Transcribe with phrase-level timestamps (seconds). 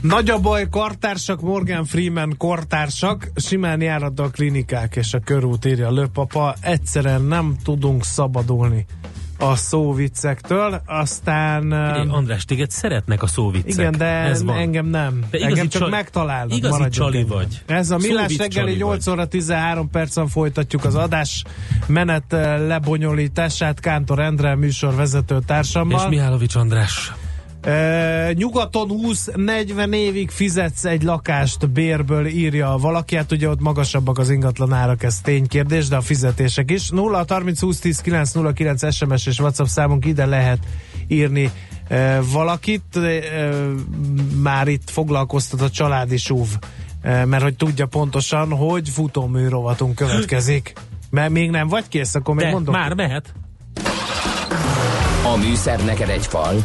[0.00, 5.90] Nagy a baj, kartársak, Morgan Freeman kortársak, simán járat a klinikák és a körút írja
[5.90, 8.86] Lőpapa, egyszerűen nem tudunk szabadulni
[9.38, 11.62] a szóviccektől, aztán...
[11.62, 13.72] Figyelj, András, téged szeretnek a szóviccek.
[13.72, 14.56] Igen, de Ez van.
[14.56, 15.24] engem nem.
[15.30, 16.56] De engem csak csal- megtalálnak.
[16.56, 17.28] igazi csali ennyi.
[17.28, 17.62] vagy.
[17.66, 21.44] Ez a Millás reggeli csali 8 óra 13 percen folytatjuk az adás
[21.86, 22.24] menet
[22.66, 26.00] lebonyolítását Kántor Endre műsorvezető társammal.
[26.00, 27.12] És Mihálovics András.
[27.62, 34.30] E, nyugaton 20-40 évig fizetsz egy lakást bérből, írja valaki, hát ugye ott magasabbak az
[34.30, 36.88] ingatlan árak, ez ténykérdés, de a fizetések is.
[36.88, 40.58] 0 30 20 10 909 SMS és WhatsApp számunk ide lehet
[41.08, 41.50] írni
[41.88, 43.20] e, valakit, e,
[44.42, 46.48] már itt foglalkoztat a családi súv,
[47.02, 50.72] e, mert hogy tudja pontosan, hogy futómű rovatunk következik.
[51.10, 52.74] Mert még nem vagy kész, akkor még De mondom.
[52.74, 53.34] már mehet.
[55.24, 56.64] A műszer neked egy fal,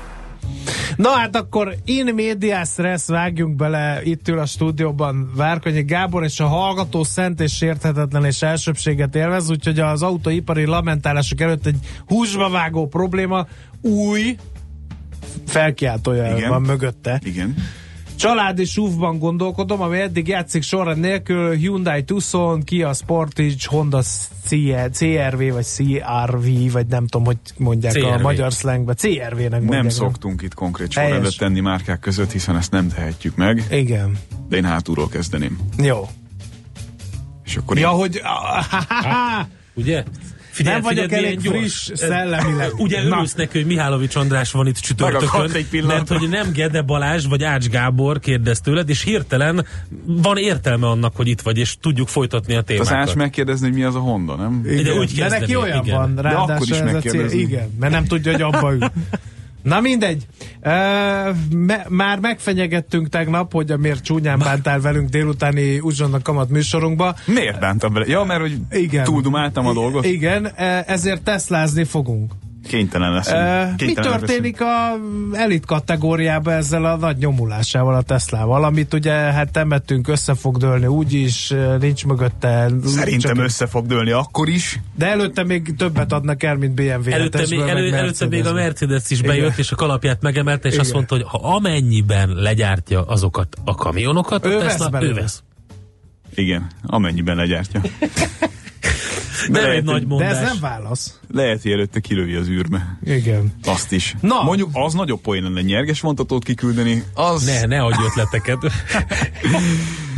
[1.01, 6.39] Na hát akkor in medias res vágjunk bele, itt ül a stúdióban Várkonyi Gábor, és
[6.39, 11.77] a hallgató szent és sérthetetlen és elsőbséget élvez, úgyhogy az autóipari lamentálások előtt egy
[12.07, 13.47] húsba vágó probléma,
[13.81, 14.35] új
[15.45, 16.49] felkiáltója Igen.
[16.49, 17.21] van mögötte.
[17.23, 17.55] Igen.
[18.21, 24.01] Családi SUV-ban gondolkodom, ami eddig játszik sorrend nélkül Hyundai Tucson, Kia Sportage, Honda
[24.93, 28.21] CRV vagy CRV, vagy nem tudom, hogy mondják a CRV.
[28.21, 28.93] magyar slangbe.
[28.93, 29.81] CRV-nek mondják.
[29.81, 34.17] Nem szoktunk itt konkrét sorrendet tenni márkák között, hiszen ezt nem tehetjük meg, Igen.
[34.49, 35.59] de én hátulról kezdeném.
[35.77, 36.07] Jó.
[37.45, 38.21] És akkor Ja, én, hogy...
[39.83, 40.03] Ugye?
[40.51, 42.73] Figyelj, Nem vagyok figyelj, elég friss Ez- szellemileg.
[42.77, 45.51] Ugye örülsz neki, hogy Mihálovics András van itt csütörtökön,
[45.87, 49.65] mert hogy nem Gede Balázs vagy Ács Gábor kérdez tőled, és hirtelen
[50.05, 52.91] van értelme annak, hogy itt vagy, és tudjuk folytatni a az témákat.
[52.93, 54.61] Ács megkérdezni, hogy mi az a Honda, nem?
[54.63, 54.97] De Igen.
[54.97, 55.95] úgy De neki kezdeni, olyan igen.
[55.95, 56.91] van, De ráadásul ez a cél.
[56.93, 57.39] megkérdezni.
[57.39, 58.91] Igen, mert nem tudja, hogy abba ül.
[59.63, 60.25] Na mindegy.
[60.63, 60.71] Uh,
[61.55, 67.15] me, már megfenyegettünk tegnap, hogy a miért csúnyán bántál velünk délutáni uzsonnak kamat műsorunkba.
[67.25, 68.05] Miért bántam bele?
[68.07, 69.03] Ja, mert hogy Igen.
[69.03, 70.05] túldumáltam a dolgot.
[70.05, 72.31] Igen, eh, ezért teszlázni fogunk.
[72.67, 73.37] Kénytelen leszünk.
[73.81, 74.97] Uh, mi történik a
[75.33, 80.85] elit kategóriában ezzel a nagy nyomulásával a Teslával, amit ugye hát temettünk, össze fog dőlni
[80.85, 82.69] úgyis, nincs mögötte.
[82.85, 84.79] Szerintem csak- össze fog dőlni akkor is.
[84.95, 88.53] De előtte még többet adnak el, mint BMW Előtte, még, elő, előtte még a.
[88.53, 89.31] Mercedes is Igen.
[89.31, 90.85] bejött, és a kalapját megemelte, és Igen.
[90.85, 95.11] azt mondta, hogy ha amennyiben legyártja azokat a kamionokat, Ő a vesz Tesla, belőle.
[95.11, 95.43] ő vesz.
[96.35, 97.81] Igen, amennyiben legyártja.
[99.49, 100.31] De lehet, egy nagy hogy- De mondás.
[100.37, 101.19] ez nem válasz.
[101.33, 102.97] Lehet, hogy előtte kilövi az űrbe.
[103.03, 103.53] Igen.
[103.65, 104.15] Azt is.
[104.21, 104.41] Na.
[104.43, 107.03] Mondjuk az nagyobb poén lenne nyerges vontatót kiküldeni.
[107.13, 107.43] Az...
[107.45, 108.57] Ne, ne adj ötleteket.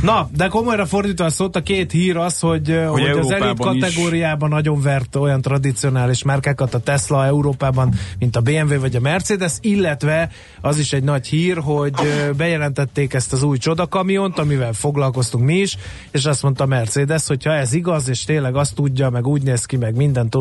[0.04, 3.44] Na, de komolyra fordítva a szót, a két hír az, hogy, hogy, hogy az elit
[3.44, 8.96] Európában is- kategóriában nagyon vert olyan tradicionális márkákat a Tesla Európában, mint a BMW vagy
[8.96, 10.30] a Mercedes, illetve
[10.62, 11.94] az is egy nagy hír, hogy
[12.38, 15.78] bejelentették ezt az új csodakamiont, amivel foglalkoztunk mi is,
[16.12, 19.66] és azt mondta Mercedes, hogy ha ez igaz, és tényleg azt tudja, meg úgy néz
[19.66, 20.36] ki, meg mindent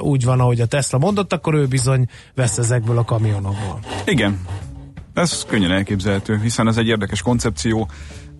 [0.00, 3.78] úgy van, ahogy a Tesla mondott, akkor ő bizony vesz ezekből a kamionokból.
[4.04, 4.38] Igen.
[5.14, 7.88] Ez könnyen elképzelhető, hiszen ez egy érdekes koncepció,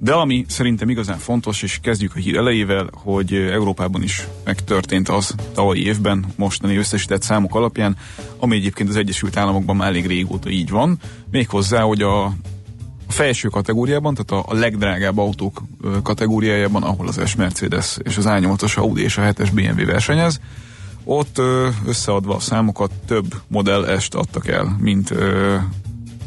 [0.02, 5.34] de ami szerintem igazán fontos, és kezdjük a hír elejével, hogy Európában is megtörtént az
[5.54, 7.96] tavalyi évben, mostani összesített számok alapján,
[8.38, 10.98] ami egyébként az Egyesült Államokban már elég régóta így van,
[11.30, 12.32] méghozzá, hogy a
[13.10, 15.62] a felső kategóriában, tehát a, legdrágább autók
[16.02, 20.40] kategóriájában, ahol az S Mercedes és az A8-as Audi és a 7-es BMW versenyez,
[21.04, 21.40] ott
[21.86, 25.14] összeadva a számokat több Model S-t adtak el, mint,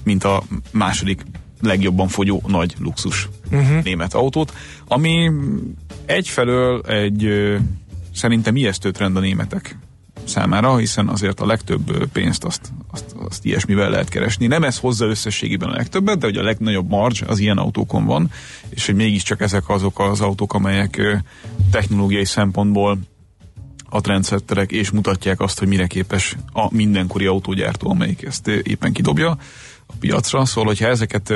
[0.04, 1.24] mint a második
[1.64, 3.84] legjobban fogyó nagy luxus uh-huh.
[3.84, 4.54] német autót,
[4.88, 5.32] ami
[6.06, 7.30] egyfelől egy
[8.14, 9.78] szerintem ijesztő trend a németek
[10.24, 14.48] számára, hiszen azért a legtöbb pénzt azt, azt, azt ilyesmivel lehet keresni.
[14.48, 18.32] Nem ez hozza összességében a legtöbbet, de hogy a legnagyobb marge az ilyen autókon van,
[18.70, 21.22] és hogy mégiscsak ezek azok az autók, amelyek
[21.72, 23.00] technológiai szempontból
[23.90, 29.38] a trendsetterek, és mutatják azt, hogy mire képes a mindenkori autógyártó, amelyik ezt éppen kidobja
[29.88, 30.46] a piacra.
[30.46, 31.34] Szóval, hogyha ezeket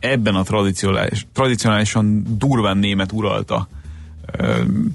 [0.00, 3.68] ebben a tradicionális, tradicionálisan durván német uralta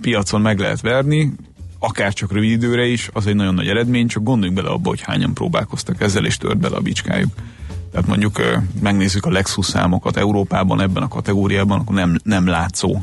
[0.02, 1.34] piacon meg lehet verni,
[1.80, 5.02] akár csak rövid időre is, az egy nagyon nagy eredmény, csak gondoljunk bele abba, hogy
[5.02, 7.34] hányan próbálkoztak ezzel, és tört bele a bicskájuk.
[7.92, 8.42] Tehát mondjuk
[8.82, 13.02] megnézzük a Lexus számokat Európában ebben a kategóriában, akkor nem, nem látszó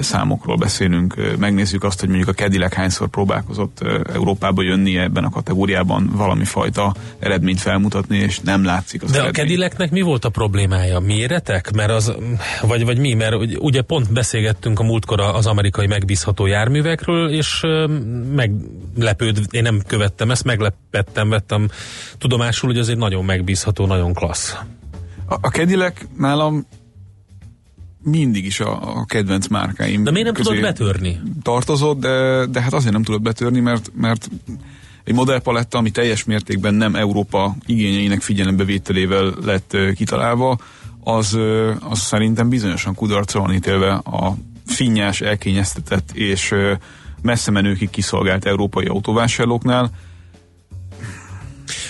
[0.00, 1.36] számokról beszélünk.
[1.38, 3.80] Megnézzük azt, hogy mondjuk a Cadillac hányszor próbálkozott
[4.12, 9.42] Európába jönni ebben a kategóriában valami fajta eredményt felmutatni, és nem látszik az De eredmény.
[9.42, 10.98] a Cadillacnek mi volt a problémája?
[10.98, 11.72] Méretek?
[11.74, 12.12] Mert az,
[12.62, 13.14] vagy, vagy mi?
[13.14, 17.62] Mert ugye pont beszélgettünk a múltkor az amerikai megbízható járművekről, és
[18.34, 21.68] meglepőd, én nem követtem ezt, meglepettem, vettem
[22.18, 24.56] tudomásul, hogy egy nagyon megbízható, nagyon klassz.
[25.26, 26.66] A, a Cadillac nálam
[28.04, 31.20] mindig is a, a kedvenc márkáim De miért nem tudod betörni?
[31.42, 34.30] Tartozott, de, de hát azért nem tudod betörni, mert, mert
[35.04, 40.58] egy modellpaletta, ami teljes mértékben nem Európa igényeinek figyelembevételével lett kitalálva,
[41.04, 41.38] az,
[41.80, 44.36] az szerintem bizonyosan kudarcra van ítélve a
[44.66, 46.54] finnyás, elkényeztetett és
[47.22, 49.90] messze menőkig kiszolgált európai autóvásárlóknál,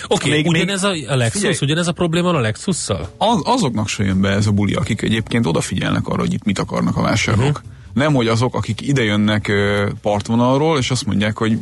[0.07, 3.09] Oké, okay, ugyanez a, a Lexus, figyelj, ugyanez a probléma a Lexusszal?
[3.17, 6.59] Az, azoknak se jön be ez a buli, akik egyébként odafigyelnek arra, hogy itt mit
[6.59, 7.47] akarnak a vásárlók.
[7.47, 7.71] Uh-huh.
[7.93, 9.51] Nem, hogy azok, akik idejönnek
[10.01, 11.59] partvonalról, és azt mondják, hogy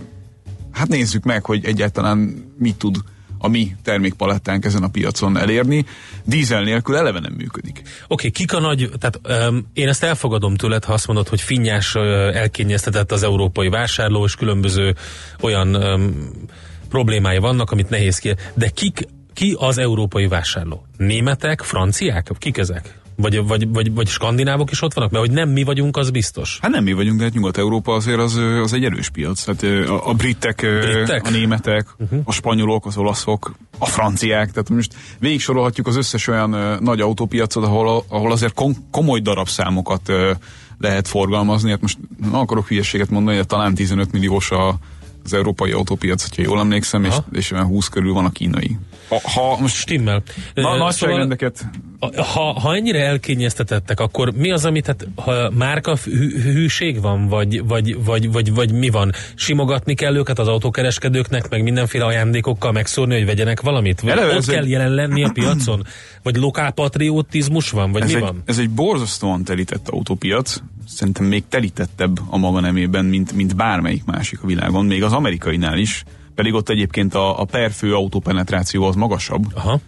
[0.72, 2.96] hát nézzük meg, hogy egyáltalán mit tud
[3.38, 5.86] a mi termékpalettánk ezen a piacon elérni.
[6.24, 7.78] Dízel nélkül eleve nem működik.
[7.78, 11.42] Oké, okay, kik a nagy, tehát um, én ezt elfogadom tőled, ha azt mondod, hogy
[11.42, 12.04] finnyás uh,
[12.36, 14.96] elkényeztetett az európai vásárló, és különböző
[15.42, 16.32] olyan um,
[16.94, 18.36] problémái vannak, amit nehéz ki.
[18.54, 20.86] De kik, ki az európai vásárló?
[20.98, 22.32] Németek, franciák?
[22.38, 23.02] Kik ezek?
[23.16, 25.12] Vagy, vagy, vagy, vagy skandinávok is ott vannak?
[25.12, 26.58] Mert hogy nem mi vagyunk, az biztos.
[26.62, 29.44] Hát nem mi vagyunk, de hát Nyugat-Európa azért az, az egy erős piac.
[29.44, 32.20] Tehát a, a britek, britek, a németek, uh-huh.
[32.24, 34.52] a spanyolok, az olaszok, a franciák.
[34.52, 39.20] Tehát most végig sorolhatjuk az összes olyan uh, nagy autópiacot, ahol, ahol azért kom, komoly
[39.20, 40.12] darabszámokat
[40.80, 41.70] lehet forgalmazni.
[41.70, 44.78] Hát most nem akarok hülyeséget mondani, de talán 15 milliós a,
[45.24, 48.78] az európai autópiac, hogyha jól emlékszem, és, és olyan 20 körül van a kínai.
[49.08, 50.24] Ha, ha most Stimmel.
[50.54, 51.58] Na, nagyságrendeket...
[51.58, 57.28] Szóval, ha, ha ennyire elkényeztetettek, akkor mi az, amit, hát, ha márka hű, hűség van,
[57.28, 59.12] vagy, vagy, vagy, vagy, vagy mi van?
[59.36, 64.02] Simogatni kell őket az autókereskedőknek, meg mindenféle ajándékokkal megszórni, hogy vegyenek valamit?
[64.02, 64.70] Vagy Eleve ott kell egy...
[64.70, 65.86] jelen lenni a piacon?
[66.24, 68.42] Vagy lokálpatriotizmus van, vagy ez mi egy, van?
[68.46, 74.44] Ez egy borzasztóan telített autópiac, szerintem még telítettebb a maga nemében, mint, mint bármelyik másik
[74.44, 76.04] a világon, még az amerikainál is,
[76.36, 79.46] pedig ott egyébként a, a perfő autópenetráció az magasabb.
[79.54, 79.80] Aha.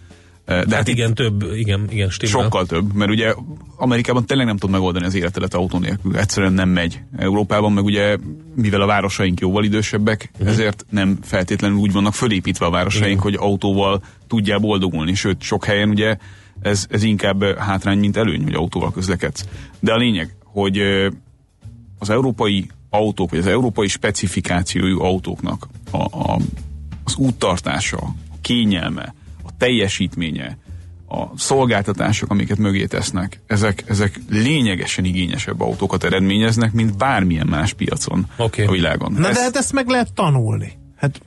[0.46, 2.42] De hát, hát igen, több, igen, igen, stimmel.
[2.42, 3.34] Sokkal több, mert ugye
[3.76, 7.00] Amerikában tényleg nem tud megoldani az életedet autó nélkül, egyszerűen nem megy.
[7.16, 8.16] Európában meg ugye,
[8.54, 10.48] mivel a városaink jóval idősebbek, uh-huh.
[10.48, 13.32] ezért nem feltétlenül úgy vannak fölépítve a városaink, uh-huh.
[13.32, 16.16] hogy autóval tudjál boldogulni, sőt, sok helyen ugye
[16.60, 19.44] ez, ez inkább hátrány, mint előny, hogy autóval közlekedsz.
[19.80, 20.78] De a lényeg, hogy
[21.98, 26.38] az európai autók, vagy az európai specifikációjú autóknak a, a,
[27.04, 29.14] az úttartása, a kényelme,
[29.44, 30.58] a teljesítménye,
[31.08, 38.26] a szolgáltatások, amiket mögé tesznek, ezek, ezek lényegesen igényesebb autókat eredményeznek, mint bármilyen más piacon
[38.36, 38.64] okay.
[38.64, 39.12] a világon.
[39.12, 39.34] Na ez...
[39.34, 40.78] de hát ezt meg lehet tanulni.
[40.96, 41.20] Hát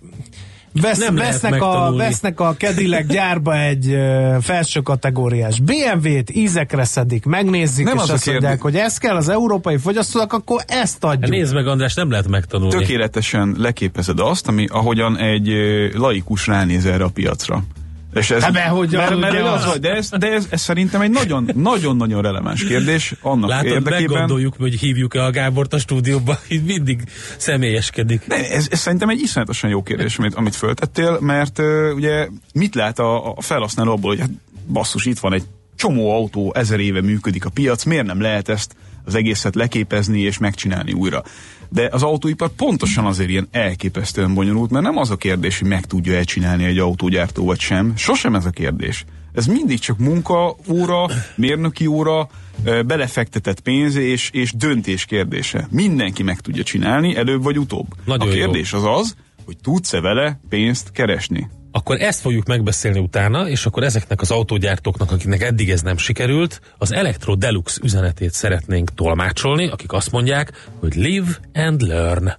[0.73, 7.25] Vesz, nem vesznek, a, vesznek a Cadillac gyárba egy uh, felső kategóriás BMW-t, ízekre szedik,
[7.25, 8.41] megnézik, nem és az azt kérdés.
[8.41, 11.21] mondják, hogy ez kell az európai fogyasztónak, akkor ezt adjuk.
[11.21, 12.73] Hát nézd meg, András, nem lehet megtanulni.
[12.73, 15.49] Tökéletesen leképezed azt, ami ahogyan egy
[15.93, 17.63] laikus ránéz erre a piacra.
[18.13, 21.09] És ez, hát, hogy mert, mert az, az, de, ez, de ez, ez szerintem egy
[21.09, 24.11] nagyon, nagyon-nagyon releváns kérdés annak Látod, érdekében.
[24.11, 27.03] meggondoljuk, hogy hívjuk-e a Gábort a stúdióba, így mindig
[27.37, 28.27] személyeskedik.
[28.27, 32.75] Ne, ez, ez szerintem egy iszonyatosan jó kérdés, amit, amit föltettél, mert uh, ugye mit
[32.75, 34.31] lát a, a felhasználó abból, hogy hát
[34.67, 35.43] basszus, itt van egy
[35.75, 38.75] csomó autó, ezer éve működik a piac, miért nem lehet ezt
[39.09, 41.23] az egészet leképezni és megcsinálni újra.
[41.69, 45.85] De az autóipar pontosan azért ilyen elképesztően bonyolult, mert nem az a kérdés, hogy meg
[45.85, 47.93] tudja elcsinálni egy autógyártó vagy sem.
[47.95, 49.05] Sosem ez a kérdés.
[49.33, 52.29] Ez mindig csak munka, óra, mérnöki óra,
[52.85, 55.67] belefektetett pénz és, és döntés kérdése.
[55.71, 57.87] Mindenki meg tudja csinálni, előbb vagy utóbb.
[58.05, 58.77] Nagyon a kérdés jó.
[58.77, 64.21] az az, hogy tudsz-e vele pénzt keresni akkor ezt fogjuk megbeszélni utána, és akkor ezeknek
[64.21, 70.11] az autógyártóknak, akiknek eddig ez nem sikerült, az Electro Deluxe üzenetét szeretnénk tolmácsolni, akik azt
[70.11, 72.31] mondják, hogy live and learn.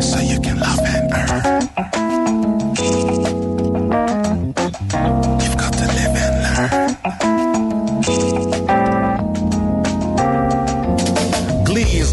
[0.00, 0.85] So you can love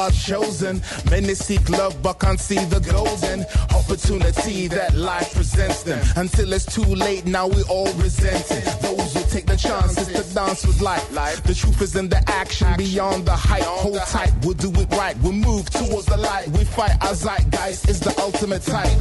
[0.00, 0.80] Are chosen.
[1.10, 3.44] Many seek love, but can't see the golden
[3.78, 6.00] opportunity that life presents them.
[6.16, 8.64] Until it's too late, now we all resent it.
[8.80, 11.08] Those who take the chances to dance with life.
[11.42, 13.62] The truth is in the action, beyond the hype.
[13.62, 15.16] Hold tight, we'll do it right.
[15.22, 16.48] We'll move towards the light.
[16.48, 18.98] We fight our zeitgeist is the ultimate type.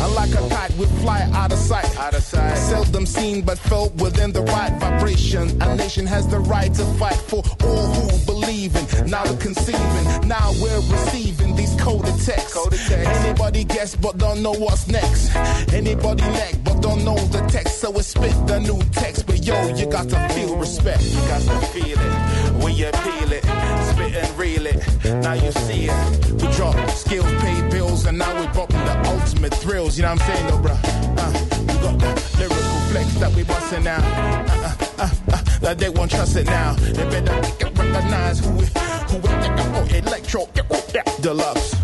[0.00, 1.84] And like a kite, we fly out of sight.
[1.98, 2.56] Out of sight.
[2.56, 5.60] Seldom seen, but felt within the right vibration.
[5.62, 9.10] A nation has the right to fight for all who believe in.
[9.10, 12.90] Now we're conceiving, now we're receiving these coded texts.
[12.90, 15.34] Anybody guess, but don't know what's next.
[15.72, 17.80] Anybody neck, but don't know the text.
[17.80, 19.26] So we spit the new text.
[19.26, 21.02] But yo, you got to feel respect.
[21.02, 23.44] You got to feel it when you peel it,
[24.14, 24.80] and reel it.
[25.22, 26.32] Now you see it.
[26.32, 29.96] We drop skills, pay bills, and now we're dropping the ultimate thrills.
[29.96, 30.78] You know what I'm saying, though, bruh?
[31.18, 34.02] Uh, we got the lyrical flex that we busting out.
[34.02, 36.74] Uh, uh, uh, uh, they won't trust it now.
[36.74, 37.34] They better
[38.12, 38.64] recognize who we,
[39.10, 39.28] who we
[39.74, 40.48] oh, electro,
[41.20, 41.76] deluxe.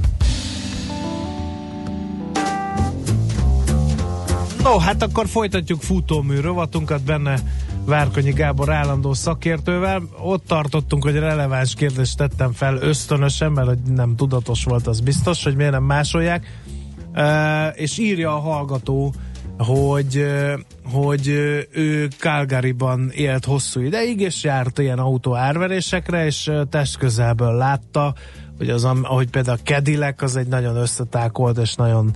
[4.63, 7.41] No, hát akkor folytatjuk futómű rovatunkat benne
[7.89, 10.03] Várkonyi Gábor állandó szakértővel.
[10.23, 15.45] Ott tartottunk, hogy releváns kérdést tettem fel ösztönösen, mert hogy nem tudatos volt, az biztos,
[15.45, 16.47] hogy miért nem másolják.
[17.75, 19.15] És írja a hallgató,
[19.59, 20.27] hogy,
[20.93, 21.29] hogy
[21.71, 28.15] ő Calgaryban élt hosszú ideig, és járt ilyen autó árverésekre, és testközelből látta,
[28.59, 32.15] hogy az, ahogy például a Cadillac, az egy nagyon összetákolt, és nagyon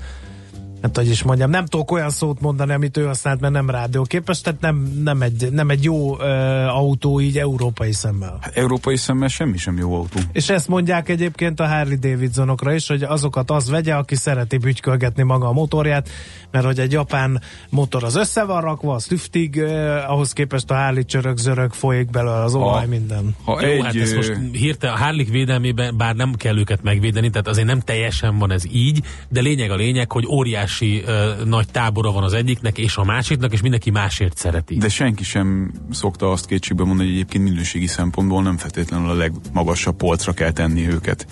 [0.83, 4.41] hát hogy is mondjam, nem tudok olyan szót mondani, amit ő használt, mert nem rádióképes,
[4.41, 6.25] tehát nem, nem, egy, nem egy jó ö,
[6.67, 8.39] autó így európai szemmel.
[8.41, 10.21] Hát európai szemmel semmi sem jó autó.
[10.33, 15.23] És ezt mondják egyébként a Harley Davidsonokra is, hogy azokat az vegye, aki szereti bütykölgetni
[15.23, 16.09] maga a motorját,
[16.51, 20.75] mert hogy egy japán motor az össze van rakva, az tüftig, eh, ahhoz képest a
[20.75, 23.37] Harley csörög, zörög, folyik belőle az olaj, Ha- minden.
[23.45, 26.83] Ha Jó, egy, hát ezt most ö, hirtelen a Harlik védelmében, bár nem kell őket
[26.83, 30.25] megvédeni, tehát azért nem teljesen van ez így, de lényeg a lényeg, hogy
[30.73, 34.77] óriási ö, nagy tábora van az egyiknek és a másiknak, és mindenki másért szereti.
[34.77, 39.97] De senki sem szokta azt kétségbe mondani, hogy egyébként minőségi szempontból nem feltétlenül a legmagasabb
[39.97, 41.27] polcra kell tenni őket.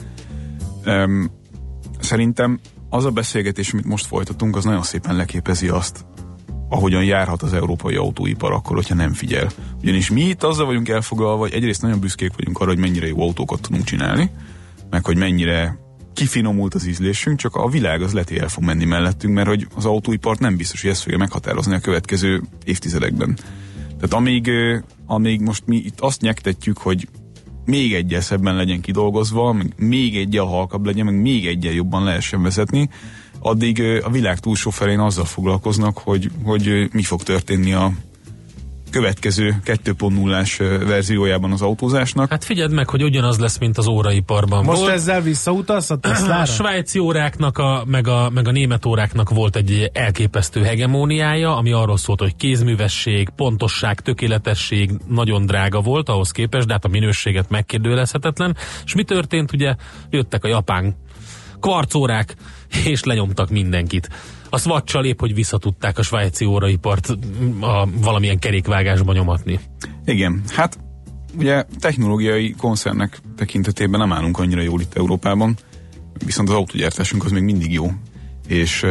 [0.87, 1.30] Um,
[2.00, 6.04] szerintem az a beszélgetés, amit most folytatunk, az nagyon szépen leképezi azt,
[6.68, 9.49] ahogyan járhat az európai autóipar akkor, hogyha nem figyel.
[9.82, 13.20] Ugyanis mi itt azzal vagyunk elfoglalva, hogy egyrészt nagyon büszkék vagyunk arra, hogy mennyire jó
[13.20, 14.30] autókat tudunk csinálni,
[14.90, 15.78] meg hogy mennyire
[16.14, 19.85] kifinomult az ízlésünk, csak a világ az leti el fog menni mellettünk, mert hogy az
[19.85, 23.38] autóipart nem biztos, hogy ezt fogja meghatározni a következő évtizedekben.
[24.00, 24.50] Tehát amíg,
[25.07, 27.09] amíg most mi itt azt nyektetjük, hogy
[27.64, 32.88] még egyel szebben legyen kidolgozva, még egyel halkabb legyen, meg még egyel jobban lehessen vezetni,
[33.38, 37.93] addig a világ túlsó felén azzal foglalkoznak, hogy, hogy mi fog történni a
[38.90, 42.30] következő 2.0-ás ö, verziójában az autózásnak.
[42.30, 44.92] Hát figyeld meg, hogy ugyanaz lesz, mint az óraiparban Most volt.
[44.92, 46.44] ezzel visszautalsz a A Teslára?
[46.44, 51.97] svájci óráknak, a, meg, a, meg a német óráknak volt egy elképesztő hegemóniája, ami arról
[51.97, 58.56] szólt, hogy kézművesség, pontosság, tökéletesség nagyon drága volt ahhoz képest, de hát a minőséget megkérdőjelezhetetlen.
[58.85, 59.52] És mi történt?
[59.52, 59.75] Ugye
[60.11, 60.97] jöttek a japán
[61.61, 62.35] kvarcórák,
[62.85, 64.09] és lenyomtak mindenkit.
[64.50, 67.09] A swatch épp, hogy visszatudták a svájci óraipart
[67.61, 69.61] a valamilyen kerékvágásba nyomatni.
[70.05, 70.79] Igen, hát
[71.39, 75.57] ugye technológiai koncernek tekintetében nem állunk annyira jól itt Európában,
[76.25, 77.93] viszont az autógyártásunk az még mindig jó,
[78.47, 78.87] és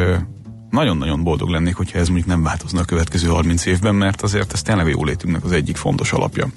[0.69, 4.61] nagyon-nagyon boldog lennék, hogyha ez mondjuk nem változna a következő 30 évben, mert azért ez
[4.61, 6.47] tényleg a jólétünknek az egyik fontos alapja.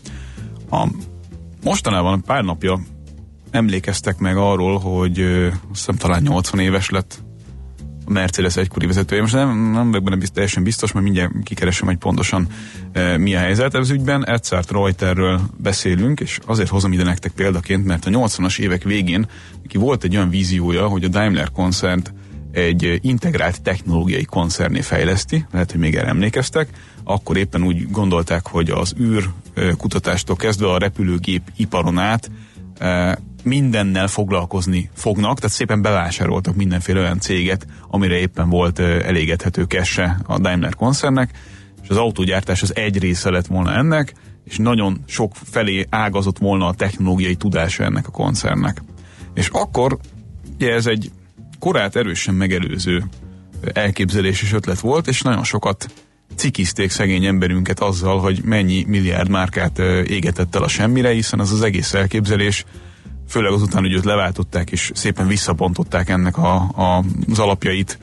[0.71, 0.88] A,
[1.62, 2.81] mostanában pár napja
[3.52, 7.23] emlékeztek meg arról, hogy azt hiszem talán 80 éves lett
[8.04, 9.21] a Mercedes egykori vezetője.
[9.21, 12.47] Most nem, nem vagyok benne biztos, teljesen biztos, mert mindjárt kikeresem, hogy pontosan
[12.92, 13.75] e, mi a helyzet.
[13.75, 18.82] Ez ügyben Edzard Reuterről beszélünk, és azért hozom ide nektek példaként, mert a 80-as évek
[18.82, 19.26] végén
[19.66, 22.12] ki volt egy olyan víziója, hogy a Daimler koncert
[22.52, 26.68] egy integrált technológiai koncerné fejleszti, lehet, hogy még erre emlékeztek,
[27.04, 29.28] akkor éppen úgy gondolták, hogy az űr
[29.76, 32.30] kutatástól kezdve a repülőgép iparon át
[33.44, 40.38] mindennel foglalkozni fognak, tehát szépen bevásároltak mindenféle olyan céget, amire éppen volt elégethető kesse a
[40.38, 41.30] Daimler koncernnek,
[41.82, 46.66] és az autógyártás az egy része lett volna ennek, és nagyon sok felé ágazott volna
[46.66, 48.82] a technológiai tudása ennek a koncernnek.
[49.34, 49.98] És akkor
[50.54, 51.10] ugye ez egy
[51.58, 53.04] korát erősen megelőző
[53.72, 55.86] elképzelés és ötlet volt, és nagyon sokat
[56.34, 61.62] cikizték szegény emberünket azzal, hogy mennyi milliárd márkát égetett el a semmire, hiszen az az
[61.62, 62.64] egész elképzelés,
[63.28, 67.98] főleg azután, hogy őt leváltották, és szépen visszapontották ennek a, a, az alapjait,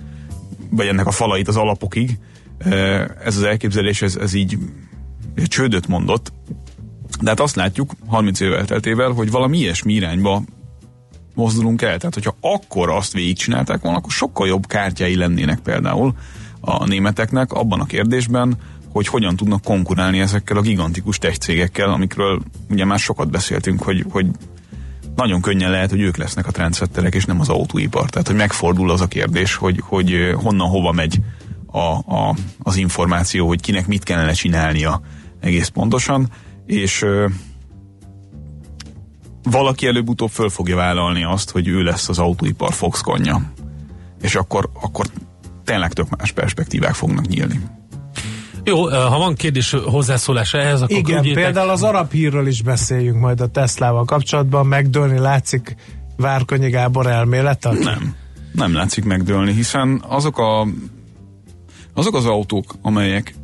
[0.69, 2.17] vagy ennek a falait az alapokig,
[3.23, 4.57] ez az elképzelés, ez, ez így
[5.47, 6.31] csődöt mondott,
[7.21, 10.43] de hát azt látjuk 30 év elteltével, hogy valami ilyesmi irányba
[11.35, 11.97] mozdulunk el.
[11.97, 16.13] Tehát, hogyha akkor azt végigcsinálták volna, akkor sokkal jobb kártyái lennének például
[16.61, 18.57] a németeknek abban a kérdésben,
[18.91, 24.05] hogy hogyan tudnak konkurálni ezekkel a gigantikus tech cégekkel, amikről ugye már sokat beszéltünk, hogy,
[24.09, 24.25] hogy
[25.15, 28.09] nagyon könnyen lehet, hogy ők lesznek a trendsetterek, és nem az autóipar.
[28.09, 31.19] Tehát, hogy megfordul az a kérdés, hogy, hogy honnan hova megy
[31.65, 35.01] a, a, az információ, hogy kinek mit kellene csinálnia
[35.39, 36.29] egész pontosan,
[36.65, 37.05] és
[39.43, 43.41] valaki előbb-utóbb föl fogja vállalni azt, hogy ő lesz az autóipar foxkonja.
[44.21, 45.05] És akkor, akkor
[45.69, 47.59] tényleg tök más perspektívák fognak nyílni.
[48.63, 51.43] Jó, ha van kérdés hozzászólás ehhez, akkor Igen, küldjétek.
[51.43, 54.67] például az arab hírről is beszéljünk majd a Teslával kapcsolatban.
[54.67, 55.75] Megdőlni látszik
[56.17, 57.71] Várkonyi Gábor elmélete?
[57.71, 58.15] Nem,
[58.51, 60.67] nem látszik megdőlni, hiszen azok a
[61.93, 63.35] azok az autók, amelyek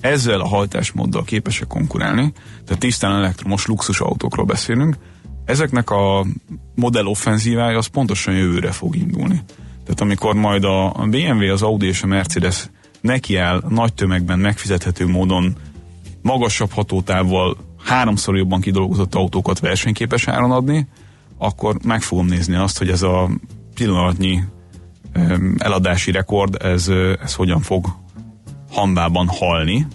[0.00, 2.32] ezzel a hajtásmóddal képesek konkurálni,
[2.64, 4.96] tehát tisztán elektromos luxus autókról beszélünk,
[5.44, 6.26] ezeknek a
[6.74, 9.42] modell offenzívája az pontosan jövőre fog indulni.
[9.84, 12.70] Tehát amikor majd a BMW, az Audi és a Mercedes
[13.00, 15.56] nekiáll nagy tömegben megfizethető módon
[16.22, 20.86] magasabb hatótávval háromszor jobban kidolgozott autókat versenyképes áron adni,
[21.38, 23.30] akkor meg fogom nézni azt, hogy ez a
[23.74, 24.42] pillanatnyi
[25.58, 26.88] eladási rekord, ez,
[27.22, 27.86] ez hogyan fog
[28.70, 29.86] hambában halni,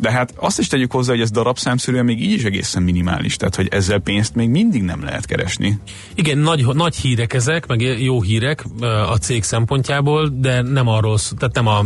[0.00, 3.54] de hát azt is tegyük hozzá, hogy ez darabszámszerűen még így is egészen minimális, tehát
[3.54, 5.78] hogy ezzel pénzt még mindig nem lehet keresni.
[6.14, 8.64] Igen, nagy, nagy hírek ezek, meg jó hírek
[9.10, 11.84] a cég szempontjából, de nem arról, tehát nem a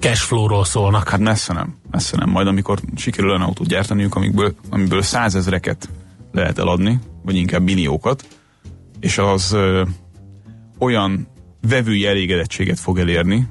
[0.00, 1.08] cashflow-ról szólnak.
[1.08, 2.30] Hát messze nem, messze nem.
[2.30, 5.88] Majd amikor sikerül olyan autót gyártaniuk, amiből, amiből százezreket
[6.32, 8.24] lehet eladni, vagy inkább milliókat,
[9.00, 9.82] és az ö,
[10.78, 11.28] olyan
[11.68, 13.48] vevői elégedettséget fog elérni,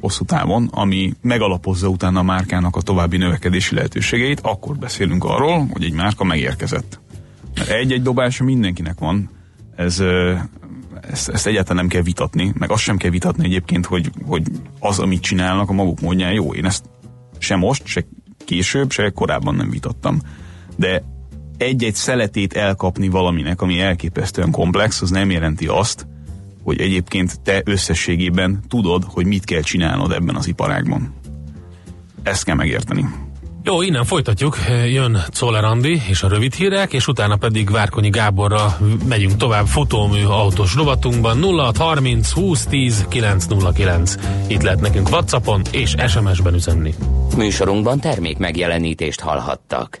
[0.00, 5.84] hosszú távon, ami megalapozza utána a márkának a további növekedési lehetőségeit, akkor beszélünk arról, hogy
[5.84, 7.00] egy márka megérkezett.
[7.54, 9.30] Mert egy-egy dobása mindenkinek van,
[9.76, 10.02] ez,
[11.10, 14.42] ezt, ezt egyáltalán nem kell vitatni, meg azt sem kell vitatni egyébként, hogy, hogy
[14.78, 16.54] az, amit csinálnak a maguk módján jó.
[16.54, 16.84] Én ezt
[17.38, 18.06] se most, se
[18.44, 20.20] később, se korábban nem vitattam.
[20.76, 21.02] De
[21.56, 26.06] egy-egy szeletét elkapni valaminek, ami elképesztően komplex, az nem jelenti azt,
[26.62, 31.14] hogy egyébként te összességében tudod, hogy mit kell csinálnod ebben az iparágban.
[32.22, 33.04] Ezt kell megérteni.
[33.62, 34.56] Jó, innen folytatjuk.
[34.86, 40.24] Jön Czoller Andi és a rövid hírek, és utána pedig Várkonyi Gáborra megyünk tovább futómű
[40.24, 44.14] autós rovatunkban 0630 20 10 909.
[44.46, 46.94] Itt lehet nekünk Whatsappon és SMS-ben üzenni.
[47.36, 50.00] Műsorunkban termék megjelenítést hallhattak.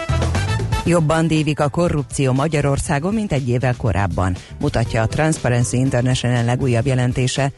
[0.85, 7.51] Jobban dívik a korrupció Magyarországon, mint egy évvel korábban, mutatja a Transparency International legújabb jelentése.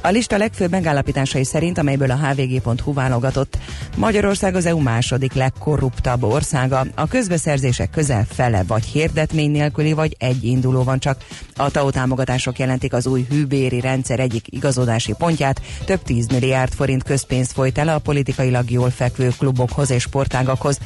[0.00, 3.58] A lista legfőbb megállapításai szerint, amelyből a hvg.hu válogatott,
[3.96, 6.86] Magyarország az EU második legkorruptabb országa.
[6.94, 11.24] A közbeszerzések közel fele vagy hirdetmény nélküli, vagy egy induló van csak.
[11.56, 15.60] A TAO támogatások jelentik az új hűbéri rendszer egyik igazodási pontját.
[15.84, 20.78] Több 10 milliárd forint közpénzt folyt el a politikailag jól fekvő klubokhoz és sportágakhoz.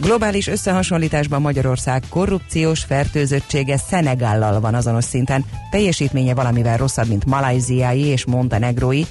[0.00, 5.44] Globális összehasonlításban Magyarország korrupciós fertőzöttsége Szenegállal van azonos szinten.
[5.70, 9.02] Teljesítménye valamivel rosszabb, mint Malajziái és Montenegrói,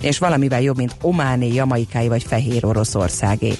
[0.00, 3.52] és valamivel jobb, mint Ománé, Jamaikái vagy Fehér Oroszországé.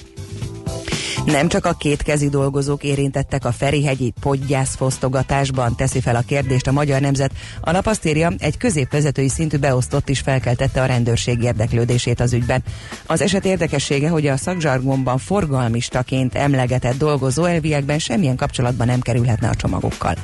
[1.31, 7.01] Nem csak a kétkezi dolgozók érintettek a Ferihegyi podgyászfosztogatásban, teszi fel a kérdést a Magyar
[7.01, 7.31] Nemzet.
[7.61, 12.63] A nap azt írja, egy középvezetői szintű beosztott is felkeltette a rendőrség érdeklődését az ügyben.
[13.05, 19.55] Az eset érdekessége, hogy a szakzsargonban forgalmistaként emlegetett dolgozó elviekben semmilyen kapcsolatban nem kerülhetne a
[19.55, 20.15] csomagokkal.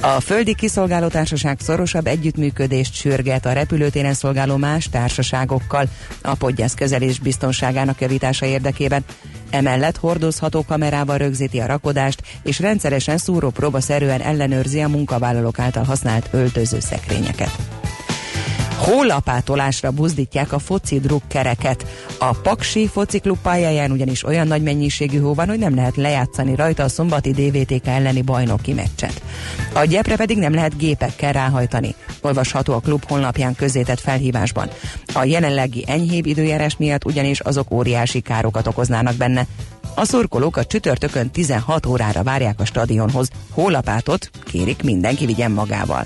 [0.00, 5.88] A Földi Kiszolgáló Társaság szorosabb együttműködést sürget a repülőtéren szolgáló más társaságokkal
[6.22, 9.04] a podgyász közelés biztonságának javítása érdekében.
[9.50, 16.28] Emellett hordozható kamerával rögzíti a rakodást, és rendszeresen szúrópróba szerűen ellenőrzi a munkavállalók által használt
[16.32, 17.76] öltöző szekrényeket
[18.78, 21.86] Hólapátolásra buzdítják a foci drukkereket.
[22.18, 26.82] A Paksi fociklub pályáján ugyanis olyan nagy mennyiségű hó van, hogy nem lehet lejátszani rajta
[26.82, 29.22] a szombati DVTK elleni bajnoki meccset.
[29.72, 31.94] A gyepre pedig nem lehet gépekkel ráhajtani.
[32.20, 34.68] Olvasható a klub honlapján közzétett felhívásban.
[35.14, 39.46] A jelenlegi enyhébb időjárás miatt ugyanis azok óriási károkat okoznának benne.
[39.94, 43.28] A szurkolók a csütörtökön 16 órára várják a stadionhoz.
[43.50, 46.04] Hólapátot kérik mindenki vigyen magával.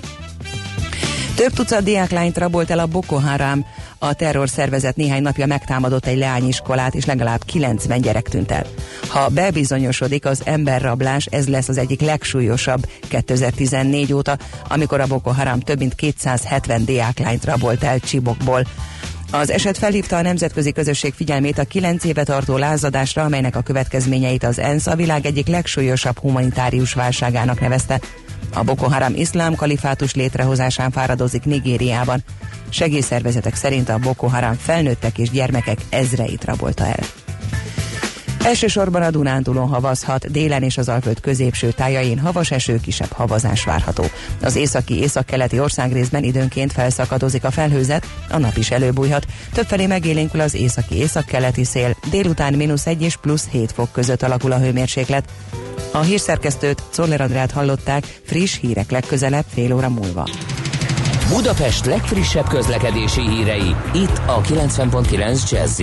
[1.40, 3.66] Több tucat diáklányt rabolt el a Boko Haram.
[3.98, 8.66] A terrorszervezet néhány napja megtámadott egy leányiskolát, és legalább 90 gyerek tűnt el.
[9.08, 15.60] Ha bebizonyosodik az emberrablás, ez lesz az egyik legsúlyosabb 2014 óta, amikor a Boko Haram
[15.60, 18.66] több mint 270 diáklányt rabolt el Csibokból.
[19.30, 24.44] Az eset felhívta a nemzetközi közösség figyelmét a kilenc éve tartó lázadásra, amelynek a következményeit
[24.44, 28.00] az ENSZ a világ egyik legsúlyosabb humanitárius válságának nevezte.
[28.54, 32.24] A Boko Haram iszlám kalifátus létrehozásán fáradozik Nigériában.
[32.68, 37.29] Segélyszervezetek szerint a Boko Haram felnőttek és gyermekek ezreit rabolta el.
[38.44, 44.04] Elsősorban a Dunántúlon havazhat, délen és az Alföld középső tájain havas eső, kisebb havazás várható.
[44.42, 49.26] Az északi északkeleti országrészben időnként felszakadozik a felhőzet, a nap is előbújhat.
[49.52, 54.52] Többfelé megélénkül az északi északkeleti szél, délután mínusz 1 és plusz 7 fok között alakul
[54.52, 55.24] a hőmérséklet.
[55.92, 60.28] A hírszerkesztőt Czoller Andrát hallották, friss hírek legközelebb fél óra múlva.
[61.28, 65.80] Budapest legfrissebb közlekedési hírei, itt a 90.9 jazz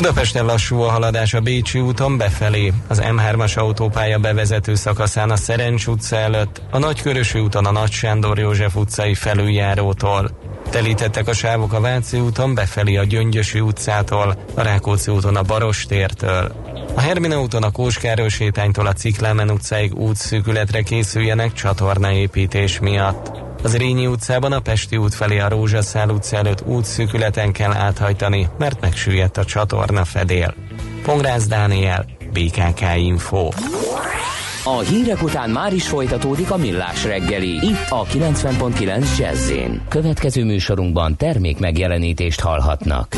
[0.00, 5.86] Budapesten lassú a haladás a Bécsi úton befelé, az M3-as autópálya bevezető szakaszán a Szerencs
[5.86, 10.30] utca előtt, a Nagykörösi úton a Nagy Sándor József utcai felüljárótól.
[10.70, 16.52] Telítettek a sávok a Váci úton befelé a Gyöngyösi utcától, a Rákóczi úton a Barostértől.
[16.94, 23.49] A Hermina úton a Kóskároly sétánytól a Ciklámen utcáig útszűkületre készüljenek csatornaépítés miatt.
[23.62, 28.80] Az Rényi utcában a Pesti út felé a Rózsaszál utca előtt útszűkületen kell áthajtani, mert
[28.80, 30.54] megsüllyedt a csatorna fedél.
[31.02, 33.48] Pongrász Dániel, BKK Info.
[34.64, 39.52] A hírek után már is folytatódik a millás reggeli, itt a 90.9 jazz
[39.88, 43.16] Következő műsorunkban termék megjelenítést hallhatnak.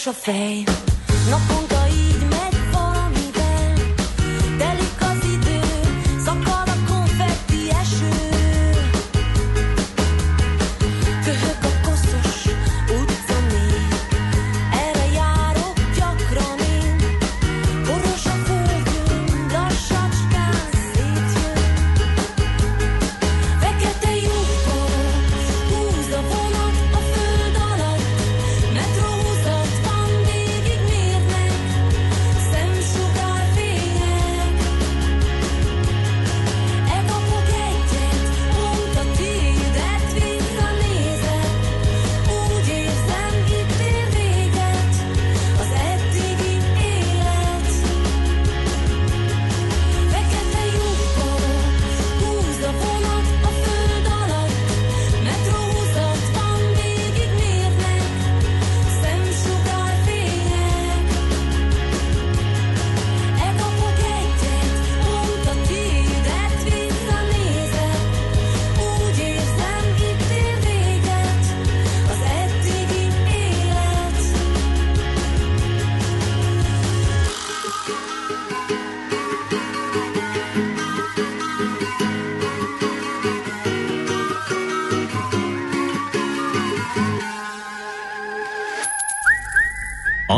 [0.00, 0.64] lascio fei.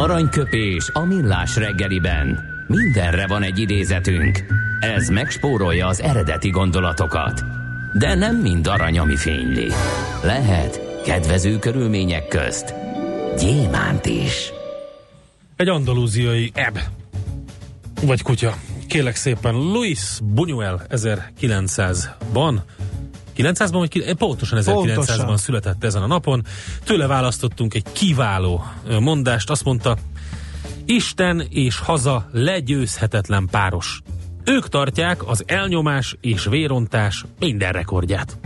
[0.02, 2.38] Aranyköpés a millás reggeliben.
[2.66, 4.38] Mindenre van egy idézetünk.
[4.80, 7.44] Ez megspórolja az eredeti gondolatokat.
[7.98, 9.68] De nem mind arany, ami fényli.
[10.22, 12.74] Lehet kedvező körülmények közt
[13.38, 14.52] gyémánt is.
[15.56, 16.78] Egy andalúziai ebb.
[18.02, 18.54] Vagy kutya.
[18.88, 20.00] Kélek szépen, Luis
[20.34, 22.54] Buñuel 1900-ban
[23.36, 25.36] 900-ban, vagy eh, pontosan 1900-ban Pontosan.
[25.36, 26.44] született ezen a napon.
[26.84, 29.96] Tőle választottunk egy kiváló ö, mondást, azt mondta,
[30.84, 34.02] Isten és haza legyőzhetetlen páros.
[34.44, 38.38] Ők tartják az elnyomás és vérontás minden rekordját.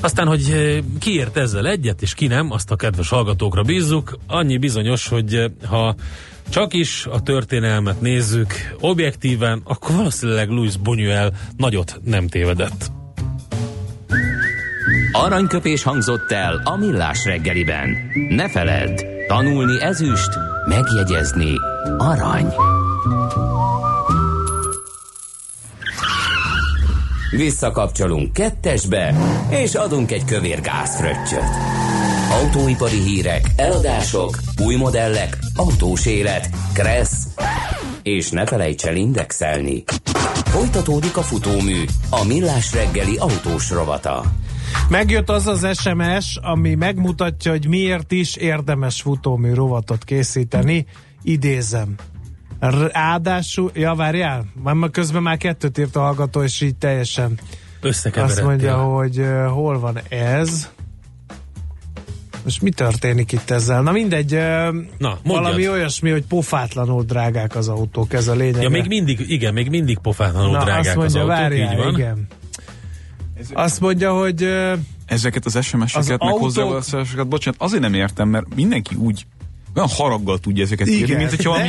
[0.00, 4.18] Aztán, hogy eh, ki ért ezzel egyet, és ki nem, azt a kedves hallgatókra bízzuk.
[4.26, 5.94] Annyi bizonyos, hogy eh, ha
[6.48, 12.97] csak is a történelmet nézzük objektíven, akkor valószínűleg Louis Buñuel nagyot nem tévedett.
[15.20, 17.96] Aranyköpés hangzott el a millás reggeliben.
[18.28, 20.28] Ne feledd, tanulni ezüst,
[20.66, 21.54] megjegyezni
[21.98, 22.52] arany.
[27.30, 29.14] Visszakapcsolunk kettesbe,
[29.48, 31.50] és adunk egy kövér gázfröccsöt.
[32.30, 37.26] Autóipari hírek, eladások, új modellek, autós élet, kressz,
[38.02, 39.84] és ne felejts el indexelni.
[40.44, 44.24] Folytatódik a futómű, a millás reggeli autós rovata.
[44.88, 50.86] Megjött az az SMS, ami megmutatja, hogy miért is érdemes futómű rovatot készíteni.
[51.22, 51.94] Idézem.
[52.60, 57.38] Ráadásul, ja várjál, már közben már kettőt írt a hallgató, és így teljesen
[58.14, 60.68] azt mondja, hogy uh, hol van ez.
[62.44, 63.82] Most mi történik itt ezzel?
[63.82, 65.22] Na mindegy, Na, mondjad.
[65.22, 68.62] valami olyasmi, hogy pofátlanul drágák az autók, ez a lényeg.
[68.62, 71.78] Ja, még mindig, igen, még mindig pofátlanul Na, drágák azt mondja, az autók, várjál, így
[71.78, 71.92] van.
[71.92, 72.26] igen.
[73.52, 74.42] Azt mondja, hogy
[75.06, 79.26] Ezeket az Az SMS-eket, meg autók- hozzávallásokat, bocsánat, azért nem értem, mert mindenki úgy
[79.74, 81.68] olyan haraggal tudja ezeket Igen, írni, mint hogyha valami